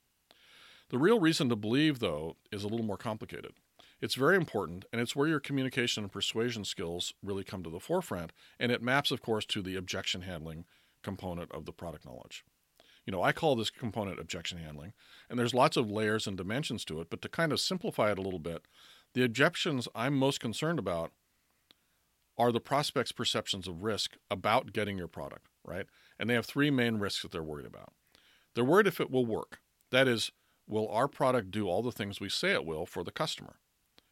The 0.90 0.98
real 0.98 1.18
reason 1.18 1.48
to 1.48 1.56
believe, 1.56 1.98
though, 1.98 2.36
is 2.52 2.62
a 2.62 2.68
little 2.68 2.86
more 2.86 2.96
complicated. 2.96 3.54
It's 4.00 4.14
very 4.14 4.36
important, 4.36 4.84
and 4.92 5.00
it's 5.02 5.16
where 5.16 5.26
your 5.26 5.40
communication 5.40 6.04
and 6.04 6.12
persuasion 6.12 6.64
skills 6.64 7.12
really 7.20 7.42
come 7.42 7.64
to 7.64 7.70
the 7.70 7.80
forefront, 7.80 8.32
and 8.60 8.70
it 8.70 8.80
maps, 8.80 9.10
of 9.10 9.20
course, 9.20 9.44
to 9.46 9.60
the 9.60 9.74
objection 9.74 10.22
handling 10.22 10.64
component 11.02 11.50
of 11.50 11.64
the 11.64 11.72
product 11.72 12.06
knowledge. 12.06 12.44
You 13.04 13.10
know, 13.10 13.22
I 13.22 13.32
call 13.32 13.56
this 13.56 13.70
component 13.70 14.20
objection 14.20 14.58
handling, 14.58 14.92
and 15.28 15.36
there's 15.36 15.54
lots 15.54 15.76
of 15.76 15.90
layers 15.90 16.28
and 16.28 16.36
dimensions 16.36 16.84
to 16.84 17.00
it, 17.00 17.10
but 17.10 17.20
to 17.22 17.28
kind 17.28 17.50
of 17.50 17.58
simplify 17.58 18.12
it 18.12 18.18
a 18.18 18.22
little 18.22 18.38
bit, 18.38 18.62
the 19.14 19.24
objections 19.24 19.88
I'm 19.92 20.16
most 20.16 20.38
concerned 20.38 20.78
about 20.78 21.10
are 22.38 22.52
the 22.52 22.60
prospect's 22.60 23.10
perceptions 23.10 23.66
of 23.66 23.82
risk 23.82 24.16
about 24.30 24.72
getting 24.72 24.96
your 24.96 25.08
product, 25.08 25.48
right? 25.64 25.86
And 26.18 26.28
they 26.28 26.34
have 26.34 26.46
three 26.46 26.70
main 26.70 26.98
risks 26.98 27.22
that 27.22 27.30
they're 27.30 27.42
worried 27.42 27.66
about. 27.66 27.92
They're 28.54 28.64
worried 28.64 28.86
if 28.86 29.00
it 29.00 29.10
will 29.10 29.26
work. 29.26 29.60
That 29.90 30.08
is, 30.08 30.32
will 30.66 30.88
our 30.88 31.08
product 31.08 31.50
do 31.50 31.68
all 31.68 31.82
the 31.82 31.92
things 31.92 32.20
we 32.20 32.28
say 32.28 32.52
it 32.52 32.64
will 32.64 32.86
for 32.86 33.04
the 33.04 33.10
customer? 33.12 33.56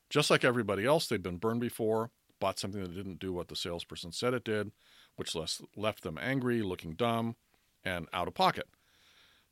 Just 0.08 0.30
like 0.30 0.44
everybody 0.44 0.84
else, 0.84 1.06
they've 1.08 1.22
been 1.22 1.38
burned 1.38 1.60
before, 1.60 2.10
bought 2.38 2.58
something 2.58 2.80
that 2.80 2.94
didn't 2.94 3.18
do 3.18 3.32
what 3.32 3.48
the 3.48 3.56
salesperson 3.56 4.12
said 4.12 4.34
it 4.34 4.44
did, 4.44 4.70
which 5.16 5.34
left 5.34 6.02
them 6.02 6.18
angry, 6.20 6.62
looking 6.62 6.92
dumb, 6.92 7.34
and 7.84 8.06
out 8.12 8.28
of 8.28 8.34
pocket. 8.34 8.68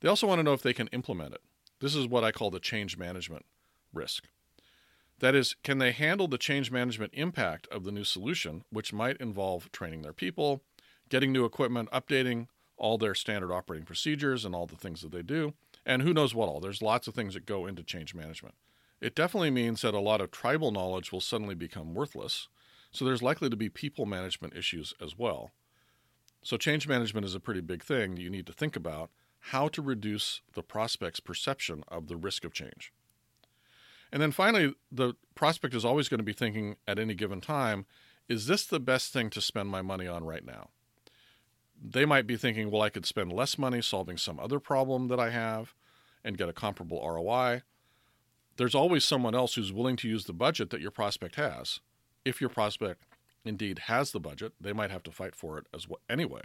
They 0.00 0.08
also 0.08 0.26
want 0.26 0.38
to 0.38 0.42
know 0.44 0.52
if 0.52 0.62
they 0.62 0.72
can 0.72 0.88
implement 0.88 1.34
it. 1.34 1.40
This 1.80 1.94
is 1.94 2.06
what 2.06 2.24
I 2.24 2.30
call 2.30 2.50
the 2.50 2.60
change 2.60 2.96
management 2.96 3.46
risk. 3.92 4.28
That 5.20 5.34
is, 5.34 5.56
can 5.62 5.78
they 5.78 5.92
handle 5.92 6.28
the 6.28 6.38
change 6.38 6.70
management 6.70 7.12
impact 7.14 7.66
of 7.68 7.84
the 7.84 7.92
new 7.92 8.04
solution, 8.04 8.64
which 8.70 8.92
might 8.92 9.16
involve 9.16 9.72
training 9.72 10.02
their 10.02 10.12
people, 10.12 10.62
getting 11.08 11.32
new 11.32 11.44
equipment, 11.44 11.90
updating 11.90 12.48
all 12.76 12.98
their 12.98 13.14
standard 13.14 13.52
operating 13.52 13.86
procedures 13.86 14.44
and 14.44 14.54
all 14.54 14.66
the 14.66 14.76
things 14.76 15.02
that 15.02 15.12
they 15.12 15.22
do, 15.22 15.54
and 15.86 16.02
who 16.02 16.12
knows 16.12 16.34
what 16.34 16.48
all. 16.48 16.60
There's 16.60 16.82
lots 16.82 17.06
of 17.06 17.14
things 17.14 17.34
that 17.34 17.46
go 17.46 17.66
into 17.66 17.82
change 17.82 18.14
management. 18.14 18.54
It 19.00 19.14
definitely 19.14 19.50
means 19.50 19.82
that 19.82 19.94
a 19.94 20.00
lot 20.00 20.20
of 20.20 20.30
tribal 20.30 20.70
knowledge 20.70 21.12
will 21.12 21.20
suddenly 21.20 21.54
become 21.54 21.94
worthless, 21.94 22.48
so 22.90 23.04
there's 23.04 23.22
likely 23.22 23.50
to 23.50 23.56
be 23.56 23.68
people 23.68 24.06
management 24.06 24.56
issues 24.56 24.94
as 25.00 25.18
well. 25.18 25.50
So, 26.42 26.56
change 26.56 26.86
management 26.86 27.24
is 27.24 27.34
a 27.34 27.40
pretty 27.40 27.60
big 27.60 27.82
thing. 27.82 28.16
You 28.16 28.28
need 28.28 28.46
to 28.46 28.52
think 28.52 28.76
about 28.76 29.10
how 29.38 29.68
to 29.68 29.82
reduce 29.82 30.40
the 30.54 30.62
prospect's 30.62 31.20
perception 31.20 31.84
of 31.88 32.08
the 32.08 32.16
risk 32.16 32.44
of 32.44 32.52
change. 32.52 32.92
And 34.12 34.22
then 34.22 34.30
finally, 34.30 34.74
the 34.92 35.14
prospect 35.34 35.74
is 35.74 35.84
always 35.84 36.08
going 36.08 36.18
to 36.18 36.24
be 36.24 36.32
thinking 36.32 36.76
at 36.86 36.98
any 36.98 37.14
given 37.14 37.40
time 37.40 37.86
is 38.28 38.46
this 38.46 38.64
the 38.64 38.80
best 38.80 39.12
thing 39.12 39.28
to 39.30 39.40
spend 39.40 39.68
my 39.68 39.82
money 39.82 40.06
on 40.06 40.24
right 40.24 40.44
now? 40.44 40.70
They 41.86 42.06
might 42.06 42.26
be 42.26 42.36
thinking, 42.36 42.70
well, 42.70 42.80
I 42.80 42.88
could 42.88 43.04
spend 43.04 43.32
less 43.32 43.58
money 43.58 43.82
solving 43.82 44.16
some 44.16 44.40
other 44.40 44.58
problem 44.58 45.08
that 45.08 45.20
I 45.20 45.28
have 45.30 45.74
and 46.24 46.38
get 46.38 46.48
a 46.48 46.54
comparable 46.54 47.06
ROI. 47.06 47.60
There's 48.56 48.74
always 48.74 49.04
someone 49.04 49.34
else 49.34 49.54
who's 49.54 49.72
willing 49.72 49.96
to 49.96 50.08
use 50.08 50.24
the 50.24 50.32
budget 50.32 50.70
that 50.70 50.80
your 50.80 50.90
prospect 50.90 51.34
has. 51.34 51.80
If 52.24 52.40
your 52.40 52.48
prospect 52.48 53.04
indeed 53.44 53.80
has 53.80 54.12
the 54.12 54.20
budget, 54.20 54.54
they 54.58 54.72
might 54.72 54.90
have 54.90 55.02
to 55.02 55.10
fight 55.10 55.36
for 55.36 55.58
it 55.58 55.66
as 55.74 55.86
well 55.86 56.00
anyway. 56.08 56.42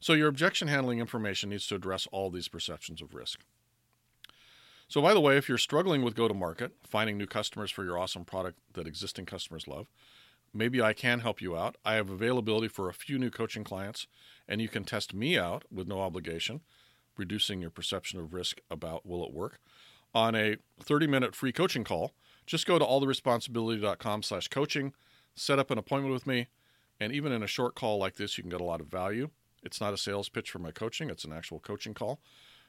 So 0.00 0.14
your 0.14 0.28
objection 0.28 0.68
handling 0.68 0.98
information 0.98 1.50
needs 1.50 1.66
to 1.66 1.74
address 1.74 2.08
all 2.10 2.30
these 2.30 2.48
perceptions 2.48 3.02
of 3.02 3.14
risk. 3.14 3.40
So 4.88 5.02
by 5.02 5.12
the 5.12 5.20
way, 5.20 5.36
if 5.36 5.48
you're 5.48 5.58
struggling 5.58 6.02
with 6.02 6.14
go 6.14 6.28
to 6.28 6.34
market, 6.34 6.72
finding 6.86 7.18
new 7.18 7.26
customers 7.26 7.70
for 7.70 7.84
your 7.84 7.98
awesome 7.98 8.24
product 8.24 8.58
that 8.72 8.86
existing 8.86 9.26
customers 9.26 9.68
love, 9.68 9.88
maybe 10.54 10.80
I 10.80 10.92
can 10.92 11.20
help 11.20 11.42
you 11.42 11.56
out. 11.56 11.76
I 11.84 11.94
have 11.94 12.08
availability 12.08 12.68
for 12.68 12.88
a 12.88 12.94
few 12.94 13.18
new 13.18 13.30
coaching 13.30 13.64
clients, 13.64 14.06
and 14.48 14.60
you 14.62 14.68
can 14.68 14.84
test 14.84 15.12
me 15.12 15.36
out 15.38 15.64
with 15.70 15.88
no 15.88 16.00
obligation, 16.00 16.60
reducing 17.16 17.60
your 17.60 17.70
perception 17.70 18.20
of 18.20 18.32
risk 18.32 18.60
about 18.70 19.04
will 19.04 19.24
it 19.24 19.32
work 19.32 19.58
on 20.14 20.34
a 20.34 20.56
30 20.80 21.06
minute 21.06 21.34
free 21.34 21.52
coaching 21.52 21.84
call. 21.84 22.12
Just 22.46 22.66
go 22.66 22.78
to 22.78 22.84
alltheresponsibility.com 22.84 24.22
slash 24.22 24.48
coaching, 24.48 24.92
set 25.34 25.58
up 25.58 25.70
an 25.70 25.78
appointment 25.78 26.12
with 26.12 26.26
me, 26.26 26.48
and 27.00 27.12
even 27.12 27.32
in 27.32 27.42
a 27.42 27.48
short 27.48 27.74
call 27.74 27.98
like 27.98 28.16
this, 28.16 28.38
you 28.38 28.42
can 28.42 28.50
get 28.50 28.60
a 28.60 28.64
lot 28.64 28.80
of 28.80 28.86
value. 28.86 29.30
It's 29.62 29.80
not 29.80 29.94
a 29.94 29.98
sales 29.98 30.28
pitch 30.28 30.50
for 30.50 30.58
my 30.58 30.70
coaching, 30.70 31.10
it's 31.10 31.24
an 31.24 31.32
actual 31.32 31.58
coaching 31.58 31.94
call. 31.94 32.20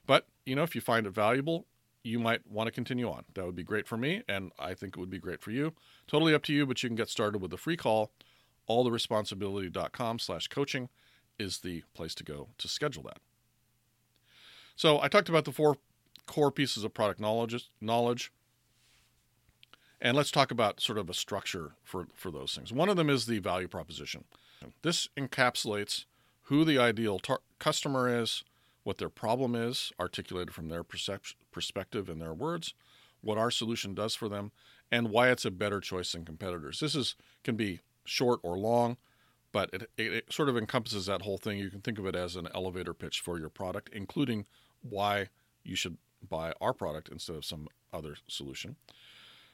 But, 0.07 0.27
you 0.45 0.55
know, 0.55 0.63
if 0.63 0.75
you 0.75 0.81
find 0.81 1.05
it 1.05 1.11
valuable, 1.11 1.67
you 2.05 2.19
might 2.19 2.49
want 2.49 2.67
to 2.67 2.71
continue 2.71 3.09
on. 3.09 3.23
That 3.33 3.45
would 3.45 3.55
be 3.55 3.63
great 3.63 3.87
for 3.87 3.97
me, 3.97 4.23
and 4.27 4.51
I 4.59 4.73
think 4.73 4.95
it 4.95 4.99
would 4.99 5.09
be 5.09 5.19
great 5.19 5.41
for 5.41 5.51
you. 5.51 5.73
Totally 6.07 6.33
up 6.33 6.43
to 6.43 6.53
you, 6.53 6.65
but 6.65 6.81
you 6.83 6.89
can 6.89 6.95
get 6.95 7.09
started 7.09 7.41
with 7.41 7.53
a 7.53 7.57
free 7.57 7.77
call. 7.77 8.11
Alltheresponsibility.com 8.69 10.19
slash 10.19 10.47
coaching 10.47 10.89
is 11.37 11.59
the 11.59 11.83
place 11.93 12.15
to 12.15 12.23
go 12.23 12.49
to 12.57 12.67
schedule 12.67 13.03
that. 13.03 13.19
So 14.75 14.99
I 15.01 15.07
talked 15.07 15.29
about 15.29 15.45
the 15.45 15.51
four 15.51 15.77
core 16.25 16.51
pieces 16.51 16.83
of 16.83 16.93
product 16.93 17.19
knowledge, 17.19 17.69
knowledge 17.79 18.31
and 20.01 20.15
let's 20.15 20.31
talk 20.31 20.51
about 20.51 20.81
sort 20.81 20.97
of 20.97 21.09
a 21.09 21.13
structure 21.13 21.71
for, 21.83 22.07
for 22.13 22.31
those 22.31 22.53
things. 22.55 22.71
One 22.73 22.89
of 22.89 22.97
them 22.97 23.09
is 23.09 23.25
the 23.25 23.39
value 23.39 23.67
proposition. 23.67 24.25
This 24.81 25.09
encapsulates 25.17 26.05
who 26.43 26.63
the 26.63 26.77
ideal 26.77 27.19
tar- 27.19 27.41
customer 27.59 28.21
is, 28.21 28.43
what 28.85 28.99
their 28.99 29.09
problem 29.09 29.55
is, 29.55 29.91
articulated 29.99 30.53
from 30.53 30.69
their 30.69 30.83
percep- 30.83 31.33
perspective 31.51 32.07
and 32.07 32.21
their 32.21 32.35
words, 32.35 32.75
what 33.21 33.37
our 33.37 33.49
solution 33.49 33.95
does 33.95 34.13
for 34.13 34.29
them, 34.29 34.51
and 34.91 35.09
why 35.09 35.29
it's 35.29 35.43
a 35.43 35.51
better 35.51 35.79
choice 35.81 36.11
than 36.11 36.23
competitors. 36.23 36.79
This 36.79 36.93
is 36.93 37.15
can 37.43 37.55
be 37.55 37.81
short 38.03 38.39
or 38.43 38.55
long, 38.57 38.97
but 39.51 39.71
it, 39.73 39.89
it, 39.97 40.13
it 40.13 40.31
sort 40.31 40.49
of 40.49 40.55
encompasses 40.55 41.07
that 41.07 41.23
whole 41.23 41.39
thing. 41.39 41.57
You 41.57 41.71
can 41.71 41.81
think 41.81 41.97
of 41.97 42.05
it 42.05 42.15
as 42.15 42.35
an 42.35 42.47
elevator 42.53 42.93
pitch 42.93 43.21
for 43.21 43.39
your 43.39 43.49
product, 43.49 43.89
including 43.91 44.45
why 44.87 45.29
you 45.63 45.75
should 45.75 45.97
buy 46.29 46.53
our 46.61 46.73
product 46.73 47.09
instead 47.09 47.35
of 47.35 47.43
some 47.43 47.67
other 47.91 48.17
solution. 48.27 48.75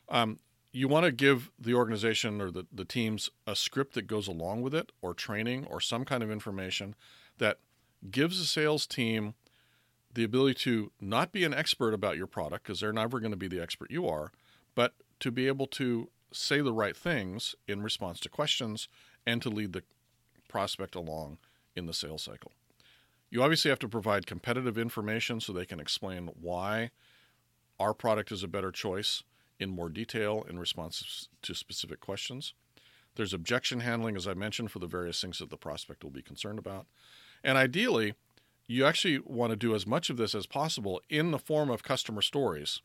Um, 0.10 0.40
you 0.74 0.90
want 0.90 1.06
to 1.06 1.12
give 1.14 1.52
the 1.58 1.74
organization 1.74 2.42
or 2.42 2.52
the, 2.52 2.66
the 2.70 2.86
teams 2.86 3.30
a 3.48 3.56
script 3.56 3.94
that 3.94 4.08
goes 4.08 4.28
along 4.28 4.62
with 4.62 4.76
it, 4.76 4.92
or 5.02 5.14
training, 5.14 5.66
or 5.68 5.80
some 5.80 6.04
kind 6.04 6.22
of 6.22 6.30
information 6.30 6.96
that 7.38 7.60
gives 8.10 8.40
the 8.40 8.46
sales 8.46 8.88
team 8.88 9.36
the 10.14 10.24
ability 10.24 10.56
to 10.56 10.92
not 11.00 11.32
be 11.32 11.44
an 11.44 11.54
expert 11.54 11.94
about 11.94 12.18
your 12.18 12.28
product 12.28 12.64
because 12.64 12.80
they're 12.80 12.92
never 12.92 13.20
going 13.20 13.32
to 13.32 13.38
be 13.38 13.48
the 13.48 13.62
expert 13.62 13.92
you 13.92 14.08
are, 14.08 14.32
but 14.76 14.94
to 15.20 15.32
be 15.32 15.48
able 15.48 15.68
to 15.68 16.10
say 16.34 16.62
the 16.62 16.74
right 16.74 16.98
things 16.98 17.56
in 17.68 17.82
response 17.82 18.20
to 18.20 18.30
questions 18.30 18.88
and 19.26 19.42
to 19.42 19.50
lead 19.50 19.74
the 19.74 19.84
prospect 20.48 20.96
along 20.96 21.38
in 21.76 21.86
the 21.86 21.94
sales 21.94 22.24
cycle. 22.24 22.52
You 23.30 23.42
obviously 23.42 23.70
have 23.70 23.80
to 23.80 23.88
provide 23.88 24.28
competitive 24.28 24.78
information 24.78 25.40
so 25.40 25.54
they 25.54 25.66
can 25.66 25.80
explain 25.80 26.30
why 26.40 26.92
our 27.80 27.94
product 27.94 28.32
is 28.32 28.44
a 28.44 28.48
better 28.48 28.72
choice 28.72 29.24
in 29.60 29.70
more 29.70 29.90
detail 29.90 30.46
in 30.50 30.60
response 30.60 31.30
to 31.42 31.54
specific 31.56 32.02
questions. 32.02 32.54
There's 33.16 33.34
objection 33.34 33.82
handling, 33.82 34.16
as 34.16 34.28
I 34.28 34.34
mentioned, 34.34 34.72
for 34.72 34.80
the 34.80 34.88
various 34.88 35.22
things 35.22 35.40
that 35.40 35.50
the 35.50 35.58
prospect 35.58 36.04
will 36.04 36.12
be 36.12 36.22
concerned 36.22 36.60
about. 36.60 36.88
And 37.44 37.58
ideally, 37.58 38.14
you 38.68 38.86
actually 38.86 39.20
want 39.20 39.52
to 39.52 39.56
do 39.56 39.76
as 39.76 39.86
much 39.86 40.10
of 40.10 40.18
this 40.18 40.34
as 40.34 40.46
possible 40.46 41.02
in 41.10 41.32
the 41.32 41.40
form 41.40 41.70
of 41.70 41.84
customer 41.84 42.22
stories. 42.22 42.82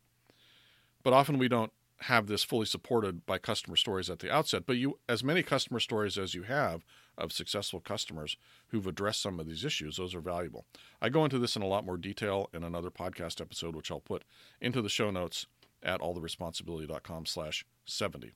But 1.03 1.13
often 1.13 1.39
we 1.39 1.49
don't 1.49 1.73
have 2.01 2.27
this 2.27 2.45
fully 2.45 2.67
supported 2.67 3.25
by 3.25 3.39
customer 3.39 3.77
stories 3.77 4.11
at 4.11 4.19
the 4.19 4.31
outset, 4.31 4.65
but 4.67 4.77
you 4.77 4.99
as 5.09 5.25
many 5.25 5.43
customer 5.43 5.81
stories 5.81 6.19
as 6.19 6.35
you 6.35 6.43
have 6.43 6.85
of 7.17 7.33
successful 7.33 7.81
customers 7.81 8.37
who've 8.69 8.87
addressed 8.87 9.23
some 9.23 9.41
of 9.41 9.47
these 9.47 9.65
issues, 9.65 9.97
those 9.97 10.15
are 10.15 10.21
valuable. 10.21 10.67
I 11.01 11.09
go 11.09 11.25
into 11.25 11.39
this 11.39 11.57
in 11.57 11.63
a 11.63 11.67
lot 11.67 11.87
more 11.87 11.97
detail 11.97 12.51
in 12.53 12.63
another 12.63 12.91
podcast 12.91 13.41
episode, 13.41 13.75
which 13.75 13.91
I'll 13.91 14.01
put 14.01 14.25
into 14.61 14.83
the 14.83 14.89
show 14.91 15.11
notes 15.11 15.47
at 15.83 16.01
alltheresponsibility.com 16.01 17.27
slash 17.27 17.65
70. 17.87 18.33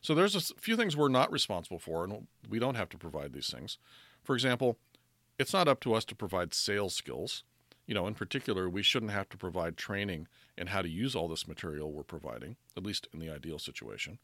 So 0.00 0.14
there's 0.14 0.34
a 0.34 0.54
few 0.60 0.76
things 0.76 0.96
we're 0.96 1.08
not 1.08 1.30
responsible 1.30 1.78
for, 1.78 2.04
and 2.04 2.26
we 2.48 2.58
don't 2.58 2.76
have 2.76 2.88
to 2.90 2.98
provide 2.98 3.32
these 3.32 3.50
things. 3.50 3.78
For 4.22 4.34
example, 4.34 4.78
it's 5.42 5.52
not 5.52 5.68
up 5.68 5.80
to 5.80 5.92
us 5.92 6.04
to 6.06 6.14
provide 6.14 6.54
sales 6.54 6.94
skills. 6.94 7.42
You 7.86 7.94
know, 7.94 8.06
in 8.06 8.14
particular, 8.14 8.70
we 8.70 8.82
shouldn't 8.82 9.12
have 9.12 9.28
to 9.30 9.36
provide 9.36 9.76
training 9.76 10.28
in 10.56 10.68
how 10.68 10.82
to 10.82 10.88
use 10.88 11.16
all 11.16 11.28
this 11.28 11.48
material 11.48 11.92
we're 11.92 12.04
providing, 12.04 12.56
at 12.76 12.84
least 12.84 13.08
in 13.12 13.18
the 13.18 13.28
ideal 13.28 13.58
situation. 13.58 14.18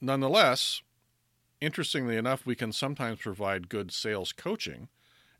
Nonetheless, 0.00 0.82
interestingly 1.60 2.16
enough, 2.16 2.46
we 2.46 2.54
can 2.54 2.72
sometimes 2.72 3.20
provide 3.20 3.68
good 3.68 3.92
sales 3.92 4.32
coaching. 4.32 4.88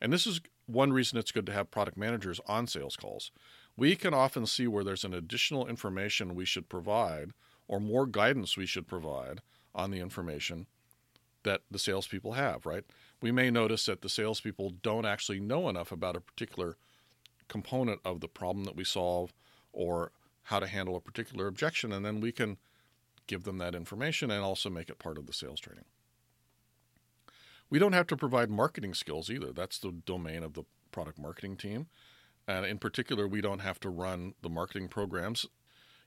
And 0.00 0.12
this 0.12 0.26
is 0.26 0.42
one 0.66 0.92
reason 0.92 1.18
it's 1.18 1.32
good 1.32 1.46
to 1.46 1.52
have 1.52 1.70
product 1.70 1.96
managers 1.96 2.40
on 2.46 2.66
sales 2.66 2.96
calls. 2.96 3.30
We 3.78 3.96
can 3.96 4.12
often 4.12 4.46
see 4.46 4.66
where 4.66 4.84
there's 4.84 5.04
an 5.04 5.14
additional 5.14 5.66
information 5.66 6.34
we 6.34 6.44
should 6.44 6.68
provide 6.68 7.30
or 7.66 7.80
more 7.80 8.06
guidance 8.06 8.56
we 8.56 8.66
should 8.66 8.86
provide 8.86 9.40
on 9.74 9.90
the 9.90 10.00
information 10.00 10.66
that 11.44 11.62
the 11.70 11.78
salespeople 11.78 12.32
have, 12.32 12.66
right? 12.66 12.84
We 13.20 13.32
may 13.32 13.50
notice 13.50 13.86
that 13.86 14.02
the 14.02 14.08
salespeople 14.08 14.70
don't 14.82 15.06
actually 15.06 15.40
know 15.40 15.68
enough 15.68 15.92
about 15.92 16.16
a 16.16 16.20
particular 16.20 16.76
component 17.48 18.00
of 18.04 18.20
the 18.20 18.28
problem 18.28 18.64
that 18.64 18.76
we 18.76 18.84
solve 18.84 19.32
or 19.72 20.12
how 20.44 20.58
to 20.60 20.66
handle 20.66 20.96
a 20.96 21.00
particular 21.00 21.46
objection, 21.46 21.92
and 21.92 22.04
then 22.04 22.20
we 22.20 22.32
can 22.32 22.56
give 23.26 23.44
them 23.44 23.58
that 23.58 23.74
information 23.74 24.30
and 24.30 24.42
also 24.42 24.70
make 24.70 24.88
it 24.88 24.98
part 24.98 25.18
of 25.18 25.26
the 25.26 25.32
sales 25.32 25.60
training. 25.60 25.84
We 27.68 27.78
don't 27.78 27.94
have 27.94 28.06
to 28.08 28.16
provide 28.16 28.48
marketing 28.48 28.94
skills 28.94 29.28
either. 29.28 29.52
That's 29.52 29.78
the 29.78 29.90
domain 29.90 30.42
of 30.42 30.54
the 30.54 30.62
product 30.92 31.18
marketing 31.18 31.56
team. 31.56 31.88
And 32.46 32.64
in 32.64 32.78
particular, 32.78 33.26
we 33.26 33.40
don't 33.40 33.58
have 33.58 33.80
to 33.80 33.90
run 33.90 34.34
the 34.40 34.48
marketing 34.48 34.88
programs 34.88 35.46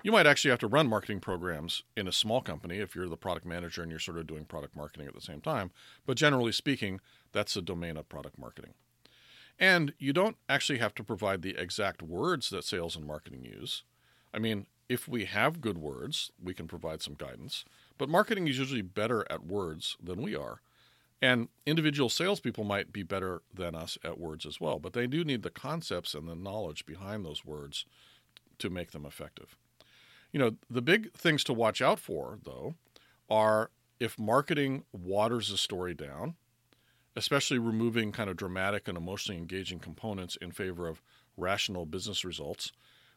you 0.04 0.12
might 0.12 0.28
actually 0.28 0.52
have 0.52 0.60
to 0.60 0.68
run 0.68 0.88
marketing 0.88 1.20
programs 1.20 1.84
in 1.98 2.08
a 2.08 2.12
small 2.12 2.42
company 2.42 2.78
if 2.78 2.96
you're 2.96 3.10
the 3.10 3.18
product 3.18 3.46
manager 3.46 3.82
and 3.82 3.92
you're 3.92 4.00
sort 4.00 4.18
of 4.18 4.28
doing 4.28 4.46
product 4.46 4.76
marketing 4.76 5.08
at 5.08 5.14
the 5.14 5.22
same 5.22 5.42
time. 5.42 5.72
But 6.06 6.18
generally 6.18 6.52
speaking, 6.52 7.00
that's 7.34 7.54
the 7.54 7.62
domain 7.62 7.98
of 7.98 8.08
product 8.08 8.38
marketing. 8.38 8.74
And 9.60 9.94
you 10.00 10.14
don't 10.14 10.38
actually 10.48 10.80
have 10.80 10.96
to 10.96 11.04
provide 11.04 11.42
the 11.42 11.56
exact 11.58 12.02
words 12.02 12.50
that 12.50 12.64
sales 12.64 12.96
and 12.96 13.06
marketing 13.06 13.44
use. 13.44 13.84
I 14.34 14.40
mean, 14.40 14.68
if 14.88 15.08
we 15.08 15.26
have 15.26 15.62
good 15.62 15.78
words, 15.78 16.32
we 16.42 16.54
can 16.54 16.68
provide 16.68 17.02
some 17.02 17.16
guidance. 17.16 17.66
But 17.98 18.10
marketing 18.10 18.48
is 18.48 18.58
usually 18.58 18.82
better 18.82 19.26
at 19.30 19.46
words 19.46 19.98
than 20.02 20.22
we 20.22 20.34
are. 20.34 20.62
And 21.22 21.50
individual 21.66 22.10
salespeople 22.10 22.64
might 22.64 22.94
be 22.94 23.04
better 23.04 23.42
than 23.54 23.76
us 23.76 23.98
at 24.06 24.18
words 24.18 24.46
as 24.46 24.62
well, 24.62 24.80
but 24.80 24.94
they 24.94 25.06
do 25.06 25.26
need 25.26 25.44
the 25.44 25.50
concepts 25.50 26.14
and 26.14 26.28
the 26.28 26.36
knowledge 26.36 26.86
behind 26.86 27.26
those 27.26 27.44
words 27.44 27.86
to 28.60 28.70
make 28.70 28.92
them 28.92 29.06
effective. 29.06 29.58
You 30.32 30.40
know, 30.40 30.56
the 30.70 30.82
big 30.82 31.12
things 31.14 31.44
to 31.46 31.54
watch 31.54 31.82
out 31.82 32.00
for, 32.00 32.40
though, 32.44 32.76
are 33.30 33.72
if 34.00 34.18
marketing 34.18 34.84
waters 34.92 35.52
a 35.52 35.58
story 35.58 35.94
down, 35.94 36.36
especially 37.16 37.58
removing 37.58 38.12
kind 38.12 38.30
of 38.30 38.38
dramatic 38.38 38.88
and 38.88 38.98
emotionally 38.98 39.40
engaging 39.40 39.80
components 39.80 40.38
in 40.42 40.52
favor 40.52 40.88
of 40.88 41.02
rational 41.36 41.86
business 41.86 42.24
results, 42.24 42.72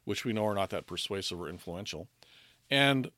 which 0.04 0.24
we 0.24 0.32
know 0.32 0.46
are 0.46 0.54
not 0.54 0.70
that 0.70 0.86
persuasive 0.86 1.40
or 1.40 1.48
influential. 1.48 2.08
And 2.70 3.10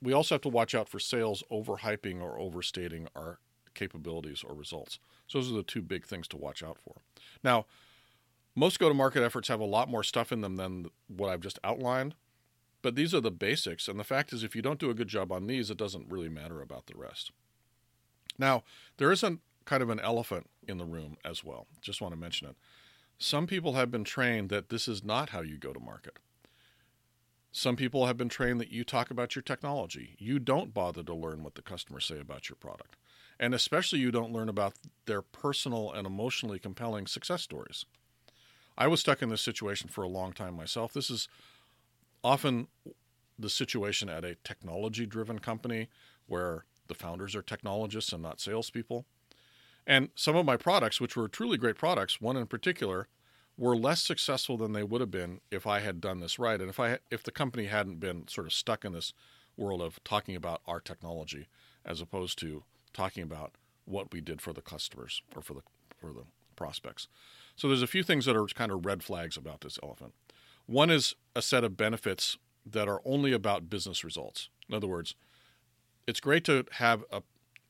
we 0.00 0.12
also 0.12 0.34
have 0.34 0.42
to 0.42 0.48
watch 0.48 0.74
out 0.74 0.88
for 0.88 0.98
sales 0.98 1.42
overhyping 1.50 2.22
or 2.22 2.38
overstating 2.38 3.08
our 3.14 3.38
capabilities 3.74 4.44
or 4.46 4.54
results. 4.54 4.98
So 5.26 5.38
those 5.38 5.50
are 5.50 5.56
the 5.56 5.62
two 5.62 5.82
big 5.82 6.06
things 6.06 6.28
to 6.28 6.36
watch 6.36 6.62
out 6.62 6.78
for. 6.84 6.96
Now, 7.42 7.66
most 8.54 8.78
go 8.78 8.88
to 8.88 8.94
market 8.94 9.22
efforts 9.22 9.48
have 9.48 9.60
a 9.60 9.64
lot 9.64 9.88
more 9.88 10.02
stuff 10.02 10.32
in 10.32 10.40
them 10.40 10.56
than 10.56 10.86
what 11.08 11.30
I've 11.30 11.40
just 11.40 11.58
outlined. 11.64 12.14
But 12.82 12.96
these 12.96 13.14
are 13.14 13.20
the 13.20 13.30
basics. 13.30 13.88
And 13.88 13.98
the 13.98 14.04
fact 14.04 14.32
is, 14.32 14.42
if 14.42 14.54
you 14.54 14.62
don't 14.62 14.80
do 14.80 14.90
a 14.90 14.94
good 14.94 15.08
job 15.08 15.32
on 15.32 15.46
these, 15.46 15.70
it 15.70 15.78
doesn't 15.78 16.10
really 16.10 16.28
matter 16.28 16.60
about 16.60 16.86
the 16.86 16.98
rest. 16.98 17.30
Now, 18.38 18.64
there 18.96 19.12
isn't 19.12 19.40
kind 19.64 19.82
of 19.82 19.90
an 19.90 20.00
elephant 20.00 20.50
in 20.66 20.78
the 20.78 20.84
room 20.84 21.16
as 21.24 21.44
well. 21.44 21.66
Just 21.80 22.00
want 22.00 22.12
to 22.12 22.20
mention 22.20 22.48
it. 22.48 22.56
Some 23.18 23.46
people 23.46 23.74
have 23.74 23.90
been 23.90 24.04
trained 24.04 24.48
that 24.50 24.68
this 24.68 24.88
is 24.88 25.04
not 25.04 25.30
how 25.30 25.42
you 25.42 25.56
go 25.56 25.72
to 25.72 25.78
market. 25.78 26.18
Some 27.52 27.76
people 27.76 28.06
have 28.06 28.16
been 28.16 28.30
trained 28.30 28.60
that 28.60 28.72
you 28.72 28.82
talk 28.82 29.10
about 29.10 29.36
your 29.36 29.42
technology. 29.42 30.16
You 30.18 30.38
don't 30.38 30.74
bother 30.74 31.02
to 31.04 31.14
learn 31.14 31.44
what 31.44 31.54
the 31.54 31.62
customers 31.62 32.06
say 32.06 32.18
about 32.18 32.48
your 32.48 32.56
product. 32.56 32.96
And 33.38 33.54
especially, 33.54 33.98
you 33.98 34.10
don't 34.10 34.32
learn 34.32 34.48
about 34.48 34.74
their 35.06 35.22
personal 35.22 35.92
and 35.92 36.06
emotionally 36.06 36.58
compelling 36.58 37.06
success 37.06 37.42
stories. 37.42 37.84
I 38.76 38.86
was 38.86 39.00
stuck 39.00 39.20
in 39.20 39.28
this 39.28 39.42
situation 39.42 39.88
for 39.88 40.02
a 40.02 40.08
long 40.08 40.32
time 40.32 40.56
myself. 40.56 40.92
This 40.92 41.10
is 41.10 41.28
often 42.22 42.68
the 43.38 43.50
situation 43.50 44.08
at 44.08 44.24
a 44.24 44.36
technology 44.44 45.06
driven 45.06 45.38
company 45.38 45.88
where 46.26 46.64
the 46.88 46.94
founders 46.94 47.34
are 47.34 47.42
technologists 47.42 48.12
and 48.12 48.22
not 48.22 48.40
salespeople. 48.40 49.04
And 49.86 50.10
some 50.14 50.36
of 50.36 50.46
my 50.46 50.56
products, 50.56 51.00
which 51.00 51.16
were 51.16 51.28
truly 51.28 51.56
great 51.56 51.76
products, 51.76 52.20
one 52.20 52.36
in 52.36 52.46
particular, 52.46 53.08
were 53.58 53.76
less 53.76 54.02
successful 54.02 54.56
than 54.56 54.72
they 54.72 54.82
would 54.82 55.00
have 55.00 55.10
been 55.10 55.40
if 55.50 55.66
I 55.66 55.80
had 55.80 56.00
done 56.00 56.20
this 56.20 56.38
right, 56.38 56.60
and 56.60 56.70
if 56.70 56.80
I 56.80 56.98
if 57.10 57.22
the 57.22 57.30
company 57.30 57.66
hadn't 57.66 58.00
been 58.00 58.26
sort 58.28 58.46
of 58.46 58.52
stuck 58.52 58.84
in 58.84 58.92
this 58.92 59.12
world 59.56 59.82
of 59.82 60.02
talking 60.04 60.34
about 60.36 60.62
our 60.66 60.80
technology 60.80 61.48
as 61.84 62.00
opposed 62.00 62.38
to 62.38 62.64
talking 62.94 63.22
about 63.22 63.52
what 63.84 64.12
we 64.12 64.20
did 64.20 64.40
for 64.40 64.52
the 64.52 64.62
customers 64.62 65.22
or 65.36 65.42
for 65.42 65.54
the 65.54 65.62
for 66.00 66.12
the 66.12 66.24
prospects. 66.56 67.08
So 67.56 67.68
there's 67.68 67.82
a 67.82 67.86
few 67.86 68.02
things 68.02 68.24
that 68.24 68.36
are 68.36 68.46
kind 68.46 68.72
of 68.72 68.86
red 68.86 69.02
flags 69.02 69.36
about 69.36 69.60
this 69.60 69.78
elephant. 69.82 70.14
One 70.72 70.88
is 70.88 71.14
a 71.36 71.42
set 71.42 71.64
of 71.64 71.76
benefits 71.76 72.38
that 72.64 72.88
are 72.88 73.02
only 73.04 73.34
about 73.34 73.68
business 73.68 74.02
results. 74.02 74.48
In 74.70 74.74
other 74.74 74.86
words, 74.86 75.14
it's 76.06 76.18
great 76.18 76.44
to 76.44 76.64
have 76.72 77.04
a 77.12 77.22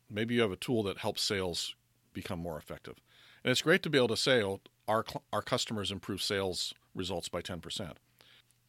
maybe 0.09 0.37
you 0.37 0.41
have 0.43 0.53
a 0.53 0.57
tool 0.57 0.85
that 0.85 0.99
helps 0.99 1.21
sales 1.21 1.75
become 2.13 2.39
more 2.39 2.57
effective. 2.57 2.95
And 3.43 3.51
it's 3.51 3.63
great 3.63 3.83
to 3.83 3.91
be 3.91 3.99
able 3.99 4.07
to 4.07 4.17
say, 4.17 4.41
oh, 4.41 4.61
our, 4.87 5.05
our 5.33 5.43
customers 5.43 5.91
improve 5.91 6.23
sales 6.23 6.75
results 6.95 7.29
by 7.29 7.43
10%. 7.43 7.95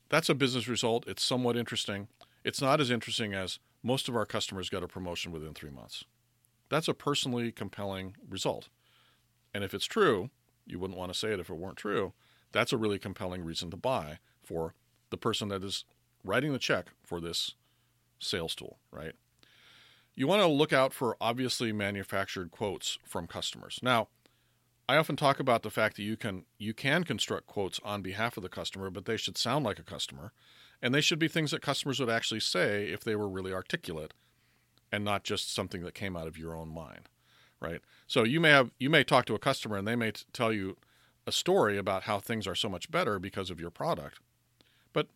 That's 0.10 0.30
a 0.30 0.34
business 0.34 0.68
result. 0.68 1.08
It's 1.08 1.24
somewhat 1.24 1.56
interesting. 1.56 2.08
It's 2.44 2.62
not 2.62 2.82
as 2.82 2.90
interesting 2.90 3.36
as 3.36 3.60
most 3.84 4.10
of 4.10 4.16
our 4.16 4.26
customers 4.26 4.68
got 4.68 4.82
a 4.82 4.88
promotion 4.88 5.32
within 5.32 5.54
three 5.54 5.70
months. 5.70 6.06
That's 6.70 6.88
a 6.88 6.96
personally 6.96 7.52
compelling 7.52 8.16
result. 8.28 8.70
And 9.54 9.64
if 9.64 9.76
it's 9.76 9.86
true, 9.86 10.32
you 10.66 10.80
wouldn't 10.80 10.98
want 10.98 11.14
to 11.14 11.20
say 11.20 11.34
it 11.34 11.40
if 11.40 11.52
it 11.52 11.58
weren't 11.58 11.78
true, 11.78 12.14
that's 12.54 12.72
a 12.72 12.78
really 12.78 13.00
compelling 13.00 13.44
reason 13.44 13.70
to 13.72 13.78
buy 13.78 14.20
for 14.42 14.74
the 15.10 15.18
person 15.18 15.50
that 15.50 15.64
is 15.64 15.84
writing 16.24 16.54
the 16.54 16.60
check 16.60 16.88
for 17.04 17.20
this 17.20 17.56
sales 18.20 18.56
tool, 18.56 18.78
right? 18.92 19.14
You 20.16 20.28
want 20.28 20.42
to 20.42 20.48
look 20.48 20.72
out 20.72 20.94
for 20.94 21.18
obviously 21.20 21.74
manufactured 21.74 22.52
quotes 22.52 23.00
from 23.04 23.28
customers. 23.28 23.80
Now, 23.82 24.08
I 24.88 24.98
often 24.98 25.16
talk 25.16 25.40
about 25.40 25.64
the 25.64 25.70
fact 25.70 25.96
that 25.96 26.04
you 26.04 26.18
can 26.18 26.46
you 26.58 26.74
can 26.74 27.04
construct 27.04 27.48
quotes 27.48 27.80
on 27.84 28.02
behalf 28.02 28.38
of 28.38 28.44
the 28.44 28.50
customer, 28.50 28.90
but 28.90 29.06
they 29.06 29.18
should 29.18 29.38
sound 29.38 29.66
like 29.66 29.80
a 29.80 29.84
customer, 29.84 30.34
and 30.82 30.94
they 30.94 31.02
should 31.02 31.20
be 31.20 31.28
things 31.28 31.52
that 31.52 31.62
customers 31.62 32.00
would 32.00 32.10
actually 32.10 32.42
say 32.42 32.90
if 32.90 33.04
they 33.04 33.16
were 33.16 33.30
really 33.30 33.54
articulate 33.54 34.14
and 34.92 35.04
not 35.04 35.24
just 35.24 35.54
something 35.54 35.82
that 35.84 35.96
came 35.96 36.16
out 36.16 36.28
of 36.28 36.38
your 36.38 36.56
own 36.56 36.70
mind, 36.70 37.10
right? 37.60 37.82
So 38.06 38.24
you 38.24 38.40
may 38.40 38.50
have 38.50 38.72
you 38.78 38.90
may 38.90 39.04
talk 39.04 39.26
to 39.26 39.36
a 39.36 39.40
customer 39.40 39.78
and 39.78 39.88
they 39.88 39.96
may 39.96 40.12
t- 40.12 40.24
tell 40.34 40.52
you 40.52 40.78
a 41.26 41.32
story 41.32 41.78
about 41.78 42.04
how 42.04 42.20
things 42.20 42.48
are 42.48 42.56
so 42.56 42.70
much 42.70 42.92
better 42.92 43.20
because 43.20 43.50
of 43.50 43.60
your 43.60 43.70
product. 43.70 44.20
But 44.92 45.08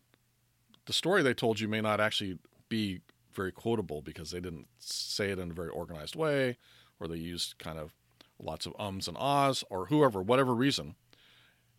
the 0.86 0.92
story 0.92 1.22
they 1.22 1.34
told 1.34 1.60
you 1.60 1.68
may 1.68 1.80
not 1.80 2.00
actually 2.00 2.38
be 2.68 3.00
very 3.32 3.52
quotable 3.52 4.02
because 4.02 4.30
they 4.30 4.40
didn't 4.40 4.66
say 4.78 5.30
it 5.30 5.38
in 5.38 5.50
a 5.50 5.54
very 5.54 5.68
organized 5.68 6.16
way 6.16 6.56
or 6.98 7.08
they 7.08 7.16
used 7.16 7.58
kind 7.58 7.78
of 7.78 7.94
lots 8.40 8.66
of 8.66 8.74
ums 8.78 9.08
and 9.08 9.16
ahs 9.18 9.64
or 9.70 9.86
whoever, 9.86 10.22
whatever 10.22 10.54
reason. 10.54 10.94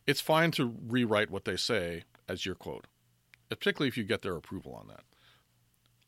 It's 0.06 0.22
fine 0.22 0.52
to 0.52 0.76
rewrite 0.88 1.30
what 1.30 1.46
they 1.46 1.56
say 1.56 2.04
as 2.28 2.46
your 2.46 2.56
quote, 2.56 2.88
particularly 3.50 3.88
if 3.88 3.98
you 3.98 4.04
get 4.04 4.22
their 4.22 4.36
approval 4.36 4.74
on 4.74 4.88
that. 4.88 5.04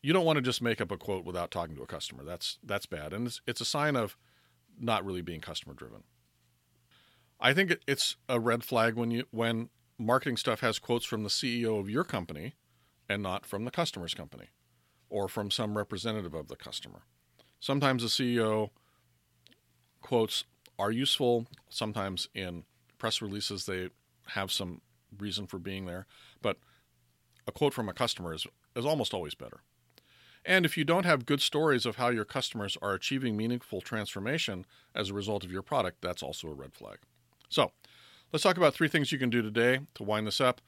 You 0.02 0.14
don't 0.14 0.26
want 0.26 0.38
to 0.38 0.42
just 0.42 0.62
make 0.62 0.82
up 0.82 0.92
a 0.92 0.98
quote 0.98 1.26
without 1.26 1.52
talking 1.52 1.76
to 1.76 1.84
a 1.84 1.88
customer. 1.88 2.24
That's 2.24 2.58
that's 2.64 2.88
bad, 2.88 3.14
and 3.14 3.28
it's, 3.28 3.42
it's 3.46 3.62
a 3.62 3.66
sign 3.66 3.96
of 3.96 4.18
not 4.80 5.06
really 5.06 5.22
being 5.22 5.42
customer 5.42 5.76
driven. 5.76 6.04
I 7.42 7.54
think 7.54 7.76
it's 7.88 8.18
a 8.30 8.40
red 8.40 8.64
flag 8.64 8.96
when 8.96 9.10
you 9.12 9.26
when 9.32 9.70
marketing 9.98 10.38
stuff 10.38 10.60
has 10.60 10.80
quotes 10.80 11.06
from 11.06 11.24
the 11.24 11.30
CEO 11.30 11.80
of 11.80 11.90
your 11.90 12.04
company 12.04 12.56
and 13.10 13.24
not 13.24 13.46
from 13.46 13.66
the 13.66 13.72
customer's 13.72 14.14
company 14.14 14.50
or 15.10 15.28
from 15.28 15.50
some 15.52 15.78
representative 15.78 16.34
of 16.34 16.48
the 16.48 16.56
customer. 16.56 17.02
Sometimes 17.60 18.04
the 18.04 18.10
CEO 18.10 18.70
quotes 20.02 20.46
are 20.80 20.92
useful, 20.92 21.48
sometimes 21.70 22.30
in 22.34 22.64
press 22.98 23.22
releases 23.22 23.66
they 23.66 23.90
have 24.28 24.52
some 24.52 24.82
reason 25.20 25.48
for 25.48 25.60
being 25.60 25.86
there, 25.86 26.06
but 26.42 26.58
a 27.48 27.52
quote 27.52 27.74
from 27.74 27.90
a 27.90 27.94
customer 27.94 28.34
is, 28.34 28.48
is 28.76 28.86
almost 28.86 29.14
always 29.14 29.36
better. 29.36 29.62
And 30.44 30.66
if 30.66 30.78
you 30.78 30.84
don't 30.84 31.06
have 31.06 31.26
good 31.26 31.42
stories 31.42 31.86
of 31.86 31.98
how 31.98 32.10
your 32.10 32.26
customers 32.26 32.78
are 32.82 32.94
achieving 32.94 33.38
meaningful 33.38 33.82
transformation 33.82 34.66
as 34.96 35.10
a 35.10 35.14
result 35.14 35.44
of 35.44 35.52
your 35.52 35.62
product, 35.62 36.02
that's 36.02 36.24
also 36.24 36.48
a 36.48 36.54
red 36.54 36.74
flag. 36.74 37.00
So, 37.52 37.74
let's 38.32 38.44
talk 38.44 38.56
about 38.56 38.74
three 38.74 38.88
things 38.88 39.12
you 39.12 39.20
can 39.20 39.30
do 39.30 39.42
today 39.42 39.82
to 39.96 40.04
wind 40.04 40.26
this 40.26 40.40
up. 40.40 40.62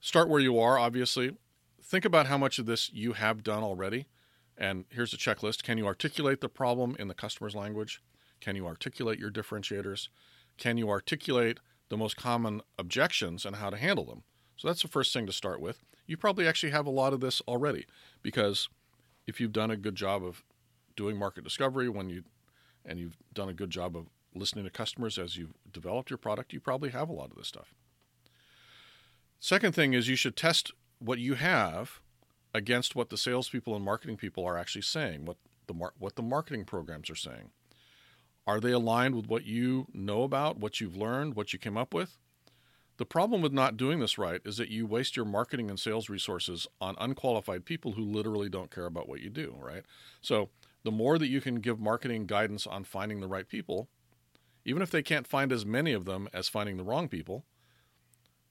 Start 0.00 0.30
where 0.30 0.40
you 0.40 0.58
are, 0.58 0.78
obviously. 0.78 1.36
Think 1.82 2.06
about 2.06 2.26
how 2.26 2.38
much 2.38 2.58
of 2.58 2.64
this 2.64 2.90
you 2.90 3.12
have 3.12 3.42
done 3.42 3.62
already. 3.62 4.06
And 4.56 4.86
here's 4.88 5.12
a 5.12 5.18
checklist 5.18 5.62
Can 5.62 5.76
you 5.76 5.86
articulate 5.86 6.40
the 6.40 6.48
problem 6.48 6.96
in 6.98 7.08
the 7.08 7.14
customer's 7.14 7.54
language? 7.54 8.00
Can 8.40 8.56
you 8.56 8.66
articulate 8.66 9.18
your 9.18 9.30
differentiators? 9.30 10.08
Can 10.56 10.78
you 10.78 10.88
articulate 10.88 11.60
the 11.90 11.98
most 11.98 12.16
common 12.16 12.62
objections 12.78 13.44
and 13.44 13.56
how 13.56 13.68
to 13.68 13.76
handle 13.76 14.06
them? 14.06 14.22
So 14.56 14.68
that's 14.68 14.80
the 14.80 14.88
first 14.88 15.12
thing 15.12 15.26
to 15.26 15.32
start 15.32 15.60
with. 15.60 15.84
You 16.06 16.16
probably 16.16 16.48
actually 16.48 16.72
have 16.72 16.86
a 16.86 16.90
lot 16.90 17.12
of 17.12 17.20
this 17.20 17.42
already 17.46 17.84
because 18.22 18.70
if 19.26 19.38
you've 19.38 19.52
done 19.52 19.70
a 19.70 19.76
good 19.76 19.96
job 19.96 20.24
of 20.24 20.42
doing 20.96 21.18
market 21.18 21.44
discovery 21.44 21.90
when 21.90 22.08
you 22.08 22.22
and 22.86 22.98
you've 22.98 23.18
done 23.34 23.50
a 23.50 23.54
good 23.54 23.70
job 23.70 23.94
of 23.94 24.06
listening 24.34 24.64
to 24.64 24.70
customers 24.70 25.18
as 25.18 25.36
you've 25.36 25.54
developed 25.70 26.10
your 26.10 26.18
product, 26.18 26.52
you 26.52 26.60
probably 26.60 26.90
have 26.90 27.08
a 27.08 27.12
lot 27.12 27.30
of 27.30 27.36
this 27.36 27.48
stuff. 27.48 27.74
Second 29.40 29.74
thing 29.74 29.92
is 29.92 30.08
you 30.08 30.16
should 30.16 30.36
test 30.36 30.72
what 30.98 31.18
you 31.18 31.34
have 31.34 32.00
against 32.54 32.94
what 32.94 33.10
the 33.10 33.16
salespeople 33.16 33.74
and 33.74 33.84
marketing 33.84 34.16
people 34.16 34.44
are 34.44 34.56
actually 34.56 34.82
saying, 34.82 35.24
what 35.24 35.36
the 35.66 35.74
mar- 35.74 35.94
what 35.98 36.16
the 36.16 36.22
marketing 36.22 36.64
programs 36.64 37.10
are 37.10 37.16
saying. 37.16 37.50
Are 38.46 38.60
they 38.60 38.72
aligned 38.72 39.14
with 39.14 39.28
what 39.28 39.44
you 39.44 39.86
know 39.92 40.24
about, 40.24 40.58
what 40.58 40.80
you've 40.80 40.96
learned, 40.96 41.34
what 41.34 41.52
you 41.52 41.58
came 41.58 41.76
up 41.76 41.94
with? 41.94 42.18
The 42.98 43.06
problem 43.06 43.40
with 43.40 43.52
not 43.52 43.76
doing 43.76 44.00
this 44.00 44.18
right 44.18 44.40
is 44.44 44.56
that 44.58 44.68
you 44.68 44.86
waste 44.86 45.16
your 45.16 45.24
marketing 45.24 45.70
and 45.70 45.80
sales 45.80 46.08
resources 46.08 46.66
on 46.80 46.96
unqualified 47.00 47.64
people 47.64 47.92
who 47.92 48.02
literally 48.04 48.48
don't 48.48 48.70
care 48.70 48.86
about 48.86 49.08
what 49.08 49.20
you 49.20 49.30
do, 49.30 49.56
right? 49.58 49.82
So, 50.20 50.50
the 50.84 50.90
more 50.90 51.18
that 51.18 51.28
you 51.28 51.40
can 51.40 51.56
give 51.56 51.80
marketing 51.80 52.26
guidance 52.26 52.66
on 52.66 52.84
finding 52.84 53.20
the 53.20 53.28
right 53.28 53.48
people, 53.48 53.88
even 54.64 54.82
if 54.82 54.90
they 54.90 55.02
can't 55.02 55.26
find 55.26 55.52
as 55.52 55.66
many 55.66 55.92
of 55.92 56.04
them 56.04 56.28
as 56.32 56.48
finding 56.48 56.76
the 56.76 56.84
wrong 56.84 57.08
people, 57.08 57.44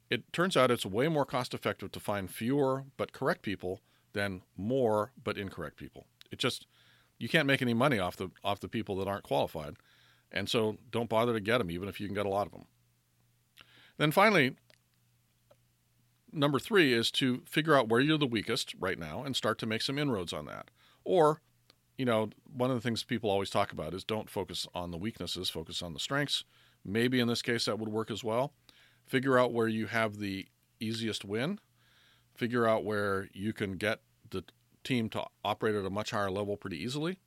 it 0.09 0.31
turns 0.33 0.57
out 0.57 0.71
it's 0.71 0.85
way 0.85 1.07
more 1.07 1.25
cost 1.25 1.53
effective 1.53 1.91
to 1.91 1.99
find 1.99 2.29
fewer 2.29 2.83
but 2.97 3.13
correct 3.13 3.41
people 3.41 3.81
than 4.13 4.41
more 4.57 5.11
but 5.23 5.37
incorrect 5.37 5.77
people. 5.77 6.05
It 6.31 6.39
just 6.39 6.67
you 7.17 7.29
can't 7.29 7.47
make 7.47 7.61
any 7.61 7.73
money 7.73 7.99
off 7.99 8.17
the 8.17 8.31
off 8.43 8.59
the 8.59 8.67
people 8.67 8.97
that 8.97 9.07
aren't 9.07 9.23
qualified. 9.23 9.75
And 10.31 10.49
so 10.49 10.77
don't 10.91 11.09
bother 11.09 11.33
to 11.33 11.39
get 11.39 11.59
them 11.59 11.71
even 11.71 11.87
if 11.87 11.99
you 11.99 12.07
can 12.07 12.15
get 12.15 12.25
a 12.25 12.29
lot 12.29 12.47
of 12.47 12.53
them. 12.53 12.65
Then 13.97 14.11
finally, 14.11 14.55
number 16.31 16.59
3 16.59 16.93
is 16.93 17.11
to 17.11 17.43
figure 17.45 17.75
out 17.75 17.89
where 17.89 17.99
you're 17.99 18.17
the 18.17 18.25
weakest 18.25 18.73
right 18.79 18.97
now 18.97 19.23
and 19.23 19.35
start 19.35 19.59
to 19.59 19.65
make 19.65 19.81
some 19.81 19.99
inroads 19.99 20.33
on 20.33 20.45
that. 20.45 20.71
Or 21.03 21.41
you 22.01 22.05
know, 22.05 22.31
one 22.51 22.71
of 22.71 22.75
the 22.75 22.81
things 22.81 23.03
people 23.03 23.29
always 23.29 23.51
talk 23.51 23.71
about 23.71 23.93
is 23.93 24.03
don't 24.03 24.27
focus 24.27 24.65
on 24.73 24.89
the 24.89 24.97
weaknesses, 24.97 25.51
focus 25.51 25.83
on 25.83 25.93
the 25.93 25.99
strengths. 25.99 26.43
Maybe 26.83 27.19
in 27.19 27.27
this 27.27 27.43
case 27.43 27.65
that 27.65 27.77
would 27.77 27.89
work 27.89 28.09
as 28.09 28.23
well. 28.23 28.53
Figure 29.05 29.37
out 29.37 29.53
where 29.53 29.67
you 29.67 29.85
have 29.85 30.17
the 30.17 30.47
easiest 30.79 31.23
win. 31.23 31.59
Figure 32.33 32.67
out 32.67 32.83
where 32.83 33.29
you 33.33 33.53
can 33.53 33.73
get 33.73 33.99
the 34.31 34.43
team 34.83 35.09
to 35.09 35.25
operate 35.45 35.75
at 35.75 35.85
a 35.85 35.91
much 35.91 36.09
higher 36.09 36.31
level 36.31 36.57
pretty 36.57 36.83
easily. 36.83 37.19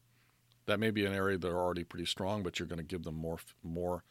That 0.66 0.80
may 0.80 0.90
be 0.90 1.06
an 1.06 1.14
area 1.14 1.38
they're 1.38 1.56
already 1.56 1.84
pretty 1.84 2.06
strong, 2.06 2.42
but 2.42 2.58
you're 2.58 2.66
going 2.66 2.78
to 2.78 2.82
give 2.82 3.04
them 3.04 3.14
more 3.14 3.38
more 3.62 4.02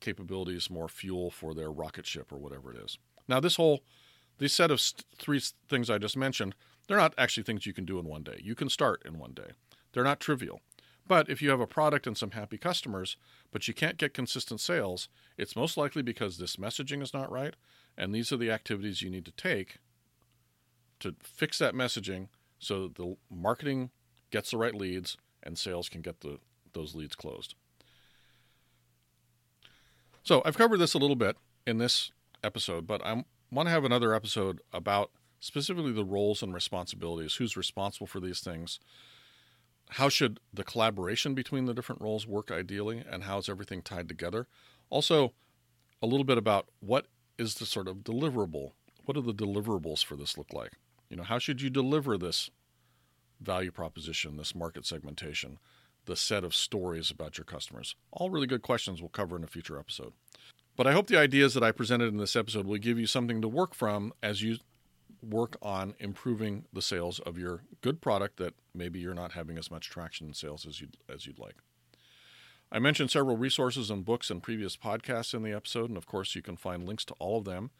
capabilities, 0.00 0.68
more 0.68 0.88
fuel 0.90 1.30
for 1.30 1.54
their 1.54 1.72
rocket 1.72 2.04
ship 2.04 2.30
or 2.30 2.36
whatever 2.36 2.70
it 2.70 2.84
is. 2.84 2.98
Now, 3.28 3.40
this 3.40 3.56
whole 3.56 3.80
this 4.36 4.52
set 4.52 4.70
of 4.70 4.82
three 5.16 5.40
things 5.70 5.88
I 5.88 5.96
just 5.96 6.18
mentioned, 6.18 6.54
they're 6.86 6.98
not 6.98 7.14
actually 7.16 7.44
things 7.44 7.64
you 7.64 7.72
can 7.72 7.86
do 7.86 7.98
in 7.98 8.04
one 8.04 8.24
day. 8.24 8.38
You 8.44 8.54
can 8.54 8.68
start 8.68 9.00
in 9.06 9.18
one 9.18 9.32
day. 9.32 9.52
They're 9.92 10.04
not 10.04 10.20
trivial. 10.20 10.60
But 11.06 11.28
if 11.28 11.42
you 11.42 11.50
have 11.50 11.60
a 11.60 11.66
product 11.66 12.06
and 12.06 12.16
some 12.16 12.30
happy 12.30 12.56
customers, 12.58 13.16
but 13.50 13.66
you 13.66 13.74
can't 13.74 13.98
get 13.98 14.14
consistent 14.14 14.60
sales, 14.60 15.08
it's 15.36 15.56
most 15.56 15.76
likely 15.76 16.02
because 16.02 16.38
this 16.38 16.56
messaging 16.56 17.02
is 17.02 17.12
not 17.12 17.30
right. 17.30 17.54
And 17.98 18.14
these 18.14 18.32
are 18.32 18.36
the 18.36 18.50
activities 18.50 19.02
you 19.02 19.10
need 19.10 19.24
to 19.24 19.32
take 19.32 19.78
to 21.00 21.16
fix 21.22 21.58
that 21.58 21.74
messaging 21.74 22.28
so 22.58 22.84
that 22.84 22.94
the 22.94 23.16
marketing 23.28 23.90
gets 24.30 24.52
the 24.52 24.56
right 24.56 24.74
leads 24.74 25.16
and 25.42 25.58
sales 25.58 25.88
can 25.88 26.00
get 26.00 26.20
the, 26.20 26.38
those 26.72 26.94
leads 26.94 27.16
closed. 27.16 27.54
So 30.22 30.40
I've 30.44 30.56
covered 30.56 30.78
this 30.78 30.94
a 30.94 30.98
little 30.98 31.16
bit 31.16 31.36
in 31.66 31.78
this 31.78 32.12
episode, 32.44 32.86
but 32.86 33.04
I 33.04 33.24
want 33.50 33.66
to 33.66 33.72
have 33.72 33.84
another 33.84 34.14
episode 34.14 34.60
about 34.72 35.10
specifically 35.40 35.92
the 35.92 36.04
roles 36.04 36.42
and 36.42 36.54
responsibilities, 36.54 37.34
who's 37.34 37.56
responsible 37.56 38.06
for 38.06 38.20
these 38.20 38.38
things, 38.38 38.78
how 39.90 40.08
should 40.08 40.40
the 40.52 40.64
collaboration 40.64 41.34
between 41.34 41.66
the 41.66 41.74
different 41.74 42.00
roles 42.00 42.26
work 42.26 42.50
ideally 42.50 43.04
and 43.08 43.24
how 43.24 43.38
is 43.38 43.48
everything 43.48 43.82
tied 43.82 44.08
together? 44.08 44.46
Also 44.90 45.32
a 46.02 46.06
little 46.06 46.24
bit 46.24 46.38
about 46.38 46.66
what 46.80 47.06
is 47.38 47.56
the 47.56 47.66
sort 47.66 47.88
of 47.88 47.98
deliverable 47.98 48.72
what 49.04 49.14
do 49.14 49.20
the 49.20 49.34
deliverables 49.34 50.04
for 50.04 50.16
this 50.16 50.38
look 50.38 50.52
like? 50.52 50.72
You 51.08 51.16
know 51.16 51.22
how 51.24 51.38
should 51.38 51.60
you 51.60 51.70
deliver 51.70 52.16
this 52.16 52.50
value 53.40 53.72
proposition 53.72 54.36
this 54.36 54.54
market 54.54 54.86
segmentation 54.86 55.58
the 56.04 56.16
set 56.16 56.44
of 56.44 56.54
stories 56.54 57.10
about 57.10 57.38
your 57.38 57.44
customers? 57.44 57.96
All 58.12 58.30
really 58.30 58.46
good 58.46 58.62
questions 58.62 59.00
we'll 59.00 59.08
cover 59.08 59.36
in 59.36 59.44
a 59.44 59.48
future 59.48 59.78
episode. 59.78 60.12
But 60.76 60.86
i 60.86 60.92
hope 60.92 61.06
the 61.06 61.18
ideas 61.18 61.54
that 61.54 61.62
i 61.62 61.70
presented 61.70 62.08
in 62.08 62.16
this 62.16 62.36
episode 62.36 62.66
will 62.66 62.78
give 62.78 62.98
you 62.98 63.06
something 63.06 63.42
to 63.42 63.48
work 63.48 63.74
from 63.74 64.12
as 64.22 64.42
you 64.42 64.58
work 65.22 65.56
on 65.62 65.94
improving 65.98 66.64
the 66.72 66.82
sales 66.82 67.18
of 67.20 67.38
your 67.38 67.62
good 67.80 68.00
product 68.00 68.36
that 68.38 68.54
maybe 68.74 68.98
you're 68.98 69.14
not 69.14 69.32
having 69.32 69.56
as 69.56 69.70
much 69.70 69.88
traction 69.88 70.28
in 70.28 70.34
sales 70.34 70.66
as 70.66 70.80
you'd, 70.80 70.96
as 71.08 71.26
you'd 71.26 71.38
like. 71.38 71.56
I 72.70 72.78
mentioned 72.78 73.10
several 73.10 73.36
resources 73.36 73.90
and 73.90 74.04
books 74.04 74.30
in 74.30 74.40
previous 74.40 74.76
podcasts 74.76 75.34
in 75.34 75.42
the 75.42 75.52
episode, 75.52 75.90
and 75.90 75.96
of 75.96 76.06
course 76.06 76.34
you 76.34 76.42
can 76.42 76.56
find 76.56 76.86
links 76.86 77.04
to 77.06 77.14
all 77.18 77.38
of 77.38 77.44
them 77.44 77.70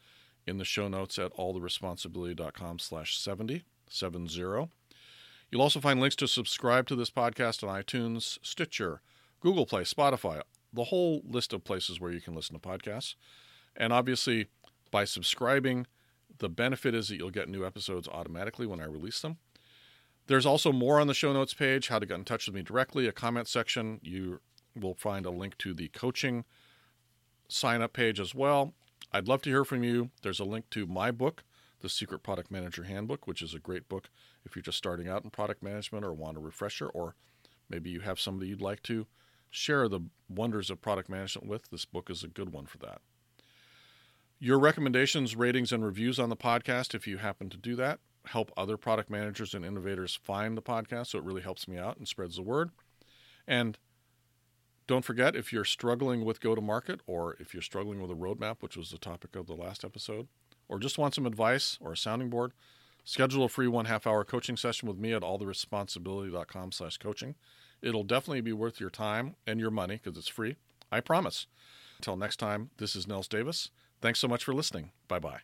in 0.45 0.57
the 0.57 0.65
show 0.65 0.87
notes 0.87 1.17
at 1.17 1.33
alltheresponsibility.com 1.35 2.79
slash 2.79 3.17
70, 3.17 3.63
70. 3.89 4.69
You'll 5.49 5.61
also 5.61 5.79
find 5.79 5.99
links 5.99 6.15
to 6.17 6.27
subscribe 6.27 6.87
to 6.87 6.95
this 6.95 7.09
podcast 7.09 7.67
on 7.67 7.81
iTunes, 7.81 8.37
Stitcher, 8.41 9.01
Google 9.39 9.65
Play, 9.65 9.83
Spotify, 9.83 10.41
the 10.71 10.85
whole 10.85 11.21
list 11.27 11.53
of 11.53 11.63
places 11.63 11.99
where 11.99 12.11
you 12.11 12.21
can 12.21 12.35
listen 12.35 12.59
to 12.59 12.67
podcasts. 12.67 13.15
And 13.75 13.91
obviously, 13.91 14.47
by 14.91 15.05
subscribing, 15.05 15.87
the 16.43 16.49
benefit 16.49 16.93
is 16.93 17.07
that 17.07 17.15
you'll 17.15 17.31
get 17.31 17.47
new 17.47 17.65
episodes 17.65 18.07
automatically 18.07 18.67
when 18.67 18.81
I 18.81 18.85
release 18.85 19.21
them. 19.21 19.37
There's 20.27 20.45
also 20.45 20.71
more 20.71 20.99
on 20.99 21.07
the 21.07 21.13
show 21.13 21.33
notes 21.33 21.53
page, 21.53 21.87
how 21.87 21.99
to 21.99 22.05
get 22.05 22.17
in 22.17 22.25
touch 22.25 22.47
with 22.47 22.55
me 22.55 22.61
directly, 22.61 23.07
a 23.07 23.11
comment 23.11 23.47
section. 23.47 23.99
You 24.03 24.41
will 24.79 24.93
find 24.93 25.25
a 25.25 25.31
link 25.31 25.57
to 25.59 25.73
the 25.73 25.87
coaching 25.87 26.43
sign 27.47 27.81
up 27.81 27.93
page 27.93 28.19
as 28.19 28.35
well. 28.35 28.73
I'd 29.11 29.27
love 29.27 29.41
to 29.43 29.49
hear 29.49 29.63
from 29.63 29.83
you. 29.83 30.09
There's 30.21 30.39
a 30.39 30.45
link 30.45 30.69
to 30.71 30.85
my 30.85 31.11
book, 31.11 31.43
The 31.81 31.89
Secret 31.89 32.23
Product 32.23 32.51
Manager 32.51 32.83
Handbook, 32.83 33.27
which 33.27 33.41
is 33.41 33.53
a 33.53 33.59
great 33.59 33.87
book 33.87 34.09
if 34.45 34.55
you're 34.55 34.63
just 34.63 34.77
starting 34.77 35.07
out 35.07 35.23
in 35.23 35.29
product 35.29 35.63
management 35.63 36.03
or 36.03 36.13
want 36.13 36.37
a 36.37 36.41
refresher, 36.41 36.87
or 36.87 37.15
maybe 37.69 37.89
you 37.89 38.01
have 38.01 38.19
somebody 38.19 38.49
you'd 38.49 38.61
like 38.61 38.83
to 38.83 39.07
share 39.49 39.87
the 39.87 40.01
wonders 40.27 40.69
of 40.69 40.81
product 40.81 41.09
management 41.09 41.47
with. 41.47 41.69
This 41.69 41.85
book 41.85 42.09
is 42.09 42.23
a 42.23 42.27
good 42.27 42.51
one 42.51 42.65
for 42.65 42.79
that. 42.79 43.01
Your 44.43 44.59
recommendations, 44.59 45.37
ratings, 45.37 45.71
and 45.71 45.85
reviews 45.85 46.19
on 46.19 46.27
the 46.27 46.35
podcast, 46.35 46.93
if 46.93 47.07
you 47.07 47.19
happen 47.19 47.49
to 47.49 47.55
do 47.55 47.77
that, 47.77 48.01
help 48.25 48.51
other 48.57 48.75
product 48.75 49.09
managers 49.09 49.53
and 49.53 49.63
innovators 49.63 50.19
find 50.21 50.57
the 50.57 50.61
podcast, 50.61 51.07
so 51.07 51.17
it 51.17 51.23
really 51.23 51.41
helps 51.41 51.65
me 51.65 51.77
out 51.77 51.95
and 51.95 52.05
spreads 52.05 52.35
the 52.35 52.41
word. 52.41 52.71
And 53.47 53.77
don't 54.85 55.05
forget 55.05 55.37
if 55.37 55.53
you're 55.53 55.63
struggling 55.63 56.25
with 56.25 56.41
go 56.41 56.55
to 56.55 56.59
market 56.61 56.99
or 57.07 57.37
if 57.39 57.53
you're 57.53 57.63
struggling 57.63 58.01
with 58.01 58.11
a 58.11 58.15
roadmap, 58.15 58.57
which 58.59 58.75
was 58.75 58.91
the 58.91 58.97
topic 58.97 59.37
of 59.37 59.47
the 59.47 59.53
last 59.53 59.85
episode, 59.85 60.27
or 60.67 60.77
just 60.77 60.97
want 60.97 61.15
some 61.15 61.25
advice 61.25 61.77
or 61.79 61.93
a 61.93 61.97
sounding 61.97 62.29
board, 62.29 62.51
schedule 63.05 63.45
a 63.45 63.47
free 63.47 63.69
one 63.69 63.85
half 63.85 64.05
hour 64.05 64.25
coaching 64.25 64.57
session 64.57 64.89
with 64.89 64.97
me 64.97 65.13
at 65.13 65.21
alltheresponsibility.com 65.21 66.73
slash 66.73 66.97
coaching. 66.97 67.35
It'll 67.81 68.03
definitely 68.03 68.41
be 68.41 68.51
worth 68.51 68.81
your 68.81 68.89
time 68.89 69.37
and 69.47 69.61
your 69.61 69.71
money 69.71 70.01
because 70.03 70.17
it's 70.17 70.27
free. 70.27 70.57
I 70.91 70.99
promise. 70.99 71.47
Until 71.99 72.17
next 72.17 72.41
time, 72.41 72.71
this 72.75 72.93
is 72.93 73.07
Nils 73.07 73.29
Davis. 73.29 73.69
Thanks 74.03 74.19
so 74.19 74.27
much 74.27 74.43
for 74.43 74.53
listening. 74.53 74.91
Bye 75.07 75.19
bye. 75.19 75.43